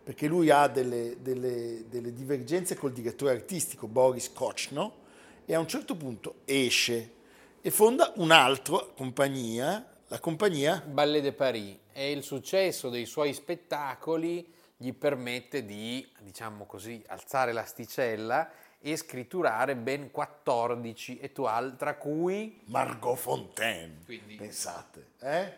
perché 0.02 0.28
lui 0.28 0.50
ha 0.50 0.68
delle, 0.68 1.18
delle- 1.22 1.84
delle 1.90 2.14
divergenze 2.14 2.76
col 2.76 2.94
direttore 2.94 3.34
artistico 3.34 3.88
Boris 3.88 4.32
Kochno 4.32 5.08
e 5.46 5.54
a 5.54 5.60
un 5.60 5.68
certo 5.68 5.98
punto 5.98 6.36
esce 6.46 7.12
e 7.60 7.72
fonda 7.72 8.14
un'altra 8.16 8.88
compagnia, 8.96 9.86
la 10.08 10.20
compagnia 10.22 10.82
Ballet 10.88 11.22
de 11.22 11.34
Paris 11.34 11.76
e 11.92 12.12
il 12.12 12.24
successo 12.24 12.90
dei 12.90 13.06
suoi 13.06 13.34
spettacoli 13.34 14.48
gli 14.78 14.94
permette 14.94 15.66
di, 15.66 16.10
diciamo 16.22 16.66
così, 16.66 17.04
alzare 17.08 17.52
l'asticella 17.52 18.50
e 18.82 18.96
scritturare 18.96 19.76
ben 19.76 20.10
14 20.12 21.20
étoile, 21.20 21.76
tra 21.76 21.96
cui 21.96 22.62
Margot 22.66 23.18
Fontaine, 23.18 24.02
Quindi- 24.06 24.36
pensate, 24.36 25.08
eh? 25.20 25.54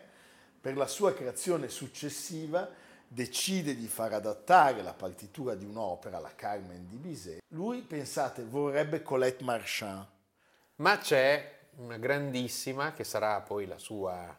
per 0.60 0.76
la 0.76 0.86
sua 0.86 1.12
creazione 1.14 1.68
successiva 1.68 2.68
decide 3.06 3.76
di 3.76 3.86
far 3.86 4.12
adattare 4.14 4.82
la 4.82 4.94
partitura 4.94 5.54
di 5.54 5.64
un'opera, 5.64 6.18
la 6.18 6.34
Carmen 6.34 6.88
di 6.88 6.96
Bizet. 6.96 7.42
Lui, 7.48 7.80
pensate, 7.82 8.42
vorrebbe 8.42 9.02
Colette 9.02 9.44
Marchand. 9.44 10.06
Ma 10.76 10.98
c'è 10.98 11.58
una 11.76 11.98
grandissima 11.98 12.92
che 12.92 13.04
sarà 13.04 13.40
poi 13.40 13.66
la 13.66 13.78
sua 13.78 14.36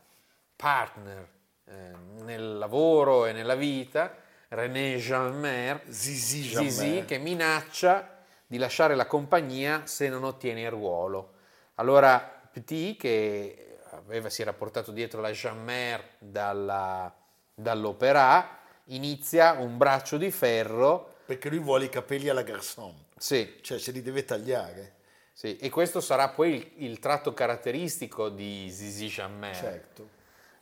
partner 0.56 1.28
eh, 1.66 1.92
nel 2.24 2.58
lavoro 2.58 3.26
e 3.26 3.32
nella 3.32 3.56
vita, 3.56 4.16
René 4.50 4.98
Jeanmer, 4.98 5.84
Zizi 5.90 6.42
Zizi, 6.42 6.50
Jeanmaire. 6.50 7.06
che 7.06 7.18
minaccia 7.18 8.13
di 8.54 8.60
lasciare 8.60 8.94
la 8.94 9.08
compagnia 9.08 9.88
se 9.88 10.10
non 10.10 10.24
ottiene 10.24 10.62
il 10.62 10.70
ruolo. 10.70 11.32
Allora 11.76 12.20
Petit, 12.20 13.00
che 13.00 13.80
aveva, 13.90 14.30
si 14.30 14.44
era 14.44 14.54
portato 14.54 14.92
dietro 14.92 15.22
la 15.22 15.32
Jeanmer 15.32 16.18
dalla, 16.20 17.12
dall'opera, 17.52 18.60
inizia 18.86 19.54
un 19.54 19.76
braccio 19.80 20.18
di 20.18 20.30
ferro, 20.30 21.16
Perché 21.26 21.50
lui 21.50 21.58
vuole 21.58 21.86
i 21.86 21.90
capelli 21.90 22.30
alla 22.30 22.44
garçon, 22.44 22.94
sì, 23.18 23.58
cioè 23.62 23.80
se 23.80 23.92
li 23.92 24.04
deve 24.04 24.24
tagliare. 24.24 24.98
sì, 25.34 25.58
e 25.58 25.72
questo 25.72 26.00
sarà 26.00 26.30
poi 26.30 26.54
il, 26.54 26.86
il 26.90 27.00
tratto 27.00 27.34
caratteristico 27.34 28.30
di 28.30 28.70
Zizi 28.70 29.08
Jeanmer. 29.08 29.56
Certo. 29.56 30.10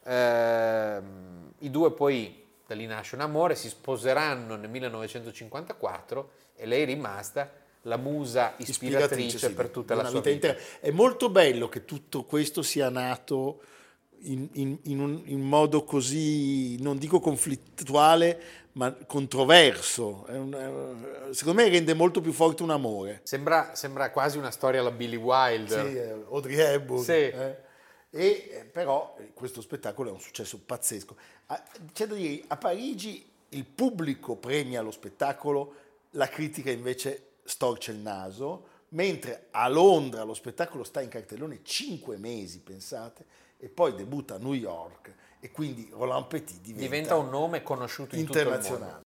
Ehm, 0.05 1.55
I 1.57 1.69
due 1.69 1.91
poi, 1.91 2.53
da 2.65 2.73
lì 2.73 2.85
nasce 2.85 3.15
un 3.15 3.21
amore, 3.21 3.55
si 3.55 3.67
sposeranno 3.67 4.55
nel 4.55 4.69
1954 4.69 6.31
e 6.55 6.65
lei 6.65 6.83
è 6.83 6.85
rimasta 6.85 7.59
la 7.83 7.97
musa 7.97 8.53
ispiratrice, 8.57 9.37
sì, 9.37 9.53
per 9.53 9.69
tutta 9.69 9.95
la 9.95 10.05
sua 10.05 10.19
vita. 10.19 10.29
intera. 10.29 10.57
È 10.79 10.91
molto 10.91 11.29
bello 11.29 11.67
che 11.69 11.85
tutto 11.85 12.23
questo 12.23 12.61
sia 12.61 12.89
nato 12.89 13.61
in, 14.23 14.47
in- 14.53 14.77
in 14.83 14.99
un 14.99 15.21
in 15.25 15.41
modo 15.41 15.83
così, 15.83 16.79
non 16.81 16.97
dico 16.97 17.19
conflittuale, 17.19 18.41
ma 18.73 18.93
controverso. 19.07 20.25
È 20.27 20.37
un- 20.37 21.29
è 21.29 21.33
secondo 21.33 21.61
me 21.61 21.69
rende 21.69 21.93
molto 21.93 22.21
più 22.21 22.31
forte 22.31 22.63
un 22.63 22.69
amore. 22.69 23.21
Sembra, 23.23 23.73
sembra 23.73 24.11
quasi 24.11 24.37
una 24.37 24.51
storia 24.51 24.79
alla 24.79 24.91
Billy 24.91 25.15
Wilder. 25.17 25.87
Sì, 25.89 25.95
eh, 25.97 26.25
Audrey 26.29 26.55
Hepburn. 26.57 27.03
Sì. 27.03 27.11
eh. 27.11 27.57
E 28.13 28.49
eh, 28.51 28.65
però 28.65 29.15
eh, 29.19 29.31
questo 29.33 29.61
spettacolo 29.61 30.09
è 30.09 30.11
un 30.11 30.19
successo 30.19 30.59
pazzesco. 30.65 31.15
Ah, 31.47 31.63
C'è 31.93 32.05
da 32.07 32.13
dire, 32.15 32.43
a 32.47 32.57
Parigi 32.57 33.25
il 33.49 33.65
pubblico 33.65 34.35
premia 34.35 34.81
lo 34.81 34.91
spettacolo, 34.91 35.73
la 36.11 36.27
critica 36.27 36.69
invece 36.71 37.27
storce 37.51 37.91
il 37.91 37.97
naso, 37.97 38.67
mentre 38.89 39.47
a 39.51 39.67
Londra 39.67 40.23
lo 40.23 40.33
spettacolo 40.33 40.83
sta 40.83 41.01
in 41.01 41.09
cartellone 41.09 41.59
cinque 41.63 42.17
mesi, 42.17 42.61
pensate, 42.61 43.25
e 43.57 43.67
poi 43.67 43.93
debutta 43.93 44.35
a 44.35 44.37
New 44.37 44.53
York 44.53 45.13
e 45.39 45.51
quindi 45.51 45.89
Roland 45.91 46.27
Petit 46.27 46.61
diventa, 46.61 46.81
Diventa 46.81 47.15
un 47.17 47.29
nome 47.29 47.61
conosciuto 47.61 48.15
in 48.15 48.21
internazionale. 48.21 49.01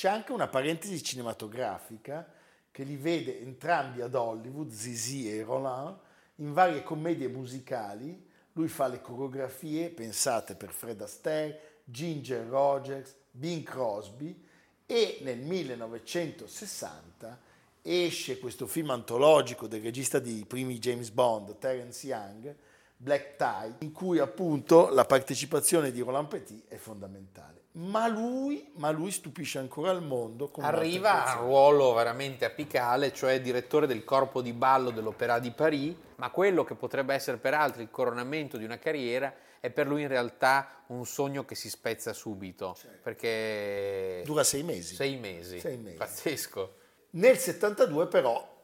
C'è 0.00 0.08
anche 0.08 0.32
una 0.32 0.48
parentesi 0.48 1.02
cinematografica 1.02 2.26
che 2.70 2.84
li 2.84 2.96
vede 2.96 3.38
entrambi 3.38 4.00
ad 4.00 4.14
Hollywood, 4.14 4.70
Zizi 4.70 5.30
e 5.30 5.42
Roland, 5.42 5.94
in 6.36 6.54
varie 6.54 6.82
commedie 6.82 7.28
musicali. 7.28 8.26
Lui 8.52 8.68
fa 8.68 8.86
le 8.86 9.02
coreografie 9.02 9.90
pensate 9.90 10.54
per 10.54 10.72
Fred 10.72 11.02
Astaire, 11.02 11.82
Ginger 11.84 12.46
Rogers, 12.46 13.14
Bing 13.30 13.62
Crosby 13.62 14.42
e 14.86 15.18
nel 15.20 15.40
1960 15.40 17.38
esce 17.82 18.38
questo 18.38 18.66
film 18.66 18.88
antologico 18.88 19.66
del 19.66 19.82
regista 19.82 20.18
di 20.18 20.46
primi 20.46 20.78
James 20.78 21.10
Bond, 21.10 21.58
Terence 21.58 22.06
Young, 22.06 22.56
Black 23.02 23.36
Tie, 23.36 23.76
in 23.78 23.92
cui 23.92 24.18
appunto 24.18 24.90
la 24.90 25.06
partecipazione 25.06 25.90
di 25.90 26.00
Roland 26.02 26.28
Petit 26.28 26.68
è 26.68 26.76
fondamentale. 26.76 27.58
Ma 27.72 28.08
lui, 28.08 28.70
ma 28.74 28.90
lui 28.90 29.10
stupisce 29.10 29.58
ancora 29.58 29.90
il 29.92 30.02
mondo. 30.02 30.48
Con 30.48 30.64
Arriva 30.64 31.24
a 31.24 31.40
un 31.40 31.46
ruolo 31.46 31.94
veramente 31.94 32.44
apicale, 32.44 33.10
cioè 33.14 33.40
direttore 33.40 33.86
del 33.86 34.04
corpo 34.04 34.42
di 34.42 34.52
ballo 34.52 34.90
dell'Opéra 34.90 35.38
di 35.38 35.50
Paris, 35.50 35.94
ma 36.16 36.28
quello 36.30 36.62
che 36.62 36.74
potrebbe 36.74 37.14
essere 37.14 37.38
per 37.38 37.54
altri 37.54 37.82
il 37.82 37.90
coronamento 37.90 38.58
di 38.58 38.64
una 38.64 38.78
carriera 38.78 39.32
è 39.60 39.70
per 39.70 39.86
lui 39.86 40.02
in 40.02 40.08
realtà 40.08 40.82
un 40.88 41.06
sogno 41.06 41.46
che 41.46 41.54
si 41.54 41.70
spezza 41.70 42.12
subito, 42.12 42.76
perché 43.02 44.22
Dura 44.26 44.44
sei 44.44 44.62
mesi. 44.62 44.94
sei 44.94 45.16
mesi, 45.16 45.58
Sei 45.60 45.78
mesi. 45.78 45.96
pazzesco. 45.96 46.74
Nel 47.12 47.38
72 47.38 48.08
però 48.08 48.58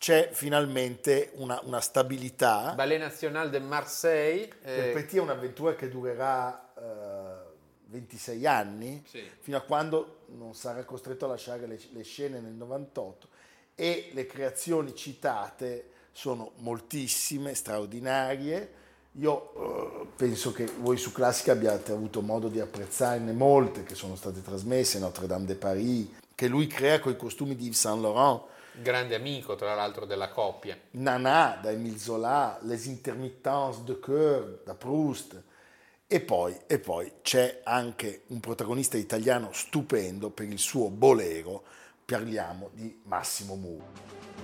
c'è 0.00 0.30
finalmente 0.32 1.30
una, 1.34 1.60
una 1.64 1.80
stabilità. 1.82 2.72
Ballet 2.74 2.98
National 2.98 3.50
de 3.50 3.58
Marseille, 3.58 4.46
Per 4.46 4.88
eh, 4.88 4.92
Petit 4.92 5.18
è 5.18 5.20
un'avventura 5.20 5.74
che 5.74 5.90
durerà 5.90 6.72
eh, 6.74 7.48
26 7.84 8.46
anni, 8.46 9.04
Sì. 9.06 9.20
fino 9.40 9.58
a 9.58 9.60
quando 9.60 10.20
non 10.28 10.54
sarà 10.54 10.82
costretto 10.84 11.26
a 11.26 11.28
lasciare 11.28 11.66
le, 11.66 11.78
le 11.92 12.02
scene 12.02 12.40
nel 12.40 12.54
98 12.54 13.28
e 13.74 14.08
le 14.14 14.24
creazioni 14.24 14.94
citate 14.94 15.90
sono 16.12 16.52
moltissime, 16.60 17.52
straordinarie. 17.54 18.72
Io 19.18 19.52
eh, 20.02 20.06
penso 20.16 20.50
che 20.52 20.64
voi 20.78 20.96
su 20.96 21.12
Classica 21.12 21.52
abbiate 21.52 21.92
avuto 21.92 22.22
modo 22.22 22.48
di 22.48 22.58
apprezzarne 22.58 23.32
molte 23.32 23.82
che 23.82 23.94
sono 23.94 24.16
state 24.16 24.40
trasmesse, 24.40 24.98
Notre 24.98 25.26
Dame 25.26 25.44
de 25.44 25.56
Paris, 25.56 26.06
che 26.34 26.48
lui 26.48 26.66
crea 26.68 27.00
con 27.00 27.12
i 27.12 27.16
costumi 27.18 27.54
di 27.54 27.64
Yves 27.66 27.80
Saint 27.80 28.00
Laurent, 28.00 28.48
grande 28.72 29.14
amico 29.14 29.54
tra 29.56 29.74
l'altro 29.74 30.04
della 30.04 30.28
coppia. 30.28 30.78
Nana 30.92 31.58
da 31.60 31.70
Émile 31.70 31.98
Zola, 31.98 32.58
Les 32.62 32.86
Intermittences 32.86 33.82
de 33.82 33.98
Coeur 33.98 34.60
da 34.64 34.74
Proust. 34.74 35.42
E 36.06 36.20
poi, 36.20 36.58
e 36.66 36.78
poi 36.80 37.12
c'è 37.22 37.60
anche 37.62 38.22
un 38.28 38.40
protagonista 38.40 38.96
italiano 38.96 39.50
stupendo 39.52 40.30
per 40.30 40.46
il 40.46 40.58
suo 40.58 40.88
bolero, 40.88 41.62
parliamo 42.04 42.70
di 42.72 43.00
Massimo 43.04 43.54
Muro. 43.54 44.39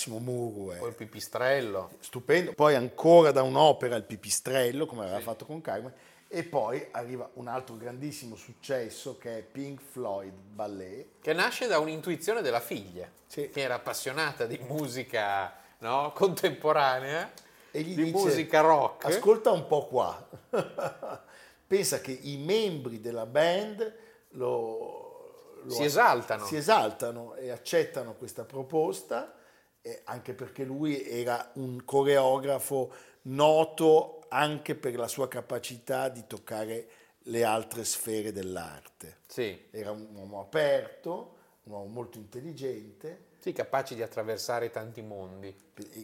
Massimo 0.00 0.18
Muro 0.18 0.72
è 0.72 0.78
Poi 0.78 0.88
il 0.88 0.94
pipistrello. 0.94 1.90
stupendo. 2.00 2.52
Poi 2.54 2.74
ancora 2.74 3.32
da 3.32 3.42
un'opera 3.42 3.96
il 3.96 4.04
Pipistrello, 4.04 4.86
come 4.86 5.02
aveva 5.02 5.20
fatto 5.20 5.44
con 5.44 5.60
Carmen, 5.60 5.92
e 6.26 6.42
poi 6.44 6.86
arriva 6.92 7.28
un 7.34 7.48
altro 7.48 7.76
grandissimo 7.76 8.34
successo 8.36 9.18
che 9.18 9.38
è 9.38 9.42
Pink 9.42 9.80
Floyd 9.82 10.32
Ballet. 10.32 11.06
Che 11.20 11.32
nasce 11.34 11.66
da 11.66 11.78
un'intuizione 11.78 12.40
della 12.40 12.60
figlia, 12.60 13.10
Sì. 13.26 13.50
che 13.50 13.60
era 13.60 13.74
appassionata 13.74 14.46
di 14.46 14.58
musica 14.66 15.52
no, 15.78 16.12
contemporanea, 16.14 17.30
E 17.70 17.82
gli 17.82 17.94
di 17.94 18.04
dice, 18.04 18.16
musica 18.16 18.60
rock. 18.60 19.04
Ascolta 19.04 19.50
un 19.50 19.66
po' 19.66 19.86
qua. 19.86 20.28
Pensa 21.66 22.00
che 22.00 22.12
i 22.22 22.38
membri 22.38 23.00
della 23.00 23.26
band 23.26 23.94
lo, 24.30 25.60
lo- 25.62 25.70
Si 25.70 25.84
esaltano. 25.84 26.46
si 26.46 26.56
esaltano 26.56 27.34
e 27.34 27.50
accettano 27.50 28.14
questa 28.14 28.44
proposta, 28.44 29.34
eh, 29.82 30.02
anche 30.04 30.34
perché 30.34 30.64
lui 30.64 31.02
era 31.08 31.50
un 31.54 31.84
coreografo 31.84 32.92
noto 33.22 34.24
anche 34.28 34.74
per 34.74 34.96
la 34.96 35.08
sua 35.08 35.28
capacità 35.28 36.08
di 36.08 36.26
toccare 36.26 36.88
le 37.24 37.44
altre 37.44 37.84
sfere 37.84 38.32
dell'arte. 38.32 39.18
Sì, 39.26 39.66
Era 39.70 39.90
un 39.90 40.08
uomo 40.14 40.40
aperto, 40.40 41.36
un 41.64 41.72
uomo 41.72 41.86
molto 41.86 42.18
intelligente. 42.18 43.28
sì, 43.38 43.52
capaci 43.52 43.94
di 43.94 44.02
attraversare 44.02 44.70
tanti 44.70 45.02
mondi. 45.02 45.54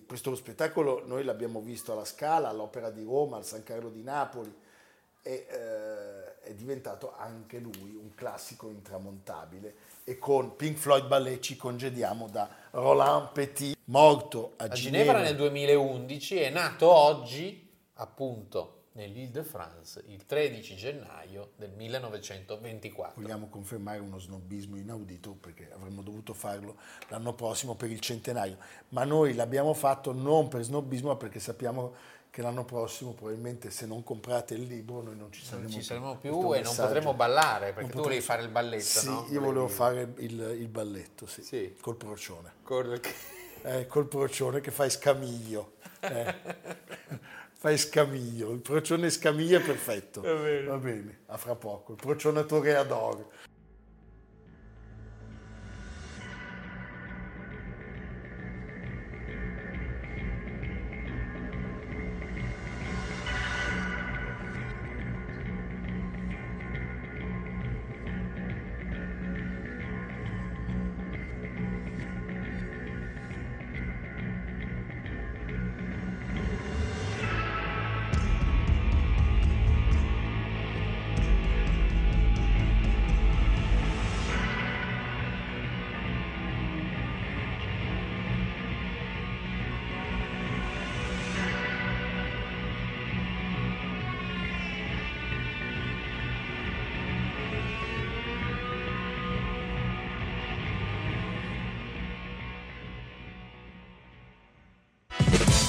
Questo 0.06 0.34
spettacolo 0.34 1.06
noi 1.06 1.24
l'abbiamo 1.24 1.60
visto 1.60 1.92
alla 1.92 2.04
Scala, 2.04 2.48
all'Opera 2.48 2.90
di 2.90 3.04
Roma, 3.04 3.36
al 3.36 3.44
San 3.44 3.62
Carlo 3.62 3.90
di 3.90 4.02
Napoli 4.02 4.54
e 5.22 5.46
eh, 5.50 6.34
è 6.46 6.54
diventato 6.54 7.14
anche 7.16 7.58
lui 7.58 7.98
un 8.00 8.14
classico 8.14 8.70
intramontabile 8.70 9.74
e 10.04 10.18
con 10.18 10.54
Pink 10.54 10.78
Floyd 10.78 11.06
Ballet 11.06 11.40
ci 11.40 11.56
congediamo 11.56 12.28
da 12.28 12.48
Roland 12.70 13.32
Petit, 13.32 13.76
morto 13.84 14.52
a, 14.56 14.64
A 14.64 14.68
Ginevra 14.68 15.20
nel 15.20 15.34
2011 15.34 16.36
è 16.36 16.50
nato 16.50 16.88
oggi, 16.88 17.68
appunto, 17.94 18.76
nell'Île-de-France, 18.92 20.04
il 20.06 20.24
13 20.24 20.76
gennaio 20.76 21.50
del 21.56 21.70
1924. 21.72 23.20
Vogliamo 23.20 23.48
confermare 23.48 23.98
uno 23.98 24.18
snobismo 24.18 24.76
inaudito 24.76 25.32
perché 25.32 25.70
avremmo 25.72 26.02
dovuto 26.02 26.32
farlo 26.32 26.76
l'anno 27.08 27.34
prossimo 27.34 27.74
per 27.74 27.90
il 27.90 28.00
centenario, 28.00 28.56
ma 28.90 29.04
noi 29.04 29.34
l'abbiamo 29.34 29.74
fatto 29.74 30.12
non 30.12 30.48
per 30.48 30.62
snobismo, 30.62 31.08
ma 31.08 31.16
perché 31.16 31.40
sappiamo 31.40 31.94
che 32.36 32.42
l'anno 32.42 32.66
prossimo 32.66 33.12
probabilmente 33.14 33.70
se 33.70 33.86
non 33.86 34.02
comprate 34.04 34.52
il 34.52 34.64
libro 34.64 35.00
noi 35.00 35.16
non 35.16 35.32
ci 35.32 35.42
saremo 35.42 35.62
Non 35.62 35.70
ci 35.70 35.76
più. 35.78 35.86
saremo 35.86 36.16
più 36.18 36.36
Questo 36.36 36.54
e 36.54 36.60
non 36.76 36.86
potremo 36.86 37.14
ballare, 37.14 37.66
perché 37.72 37.80
Non 37.80 37.90
tu 37.92 38.02
volevi 38.02 38.20
fare 38.20 38.42
il 38.42 38.50
balletto, 38.50 38.82
Sì, 38.84 39.06
no? 39.06 39.26
io 39.30 39.40
volevo 39.40 39.68
fare 39.68 40.12
il, 40.18 40.56
il 40.60 40.68
balletto, 40.68 41.26
sì, 41.26 41.42
Sì. 41.42 41.74
col 41.80 41.96
procione. 41.96 42.52
Col- 42.62 43.00
Eh, 43.62 43.86
col 43.86 44.06
procione 44.06 44.60
che 44.60 44.70
fai 44.70 44.90
scamiglio. 44.90 45.76
eh. 46.00 46.34
fai 47.56 47.78
scamiglio, 47.78 48.50
il 48.50 48.60
procione 48.60 49.08
scamiglio 49.08 49.56
è 49.58 49.62
perfetto. 49.62 50.20
Va 50.20 50.76
bene, 50.76 51.20
a 51.28 51.38
fra 51.38 51.54
poco, 51.54 51.92
il 51.92 51.98
procionatore 51.98 52.76
adoro. 52.76 53.30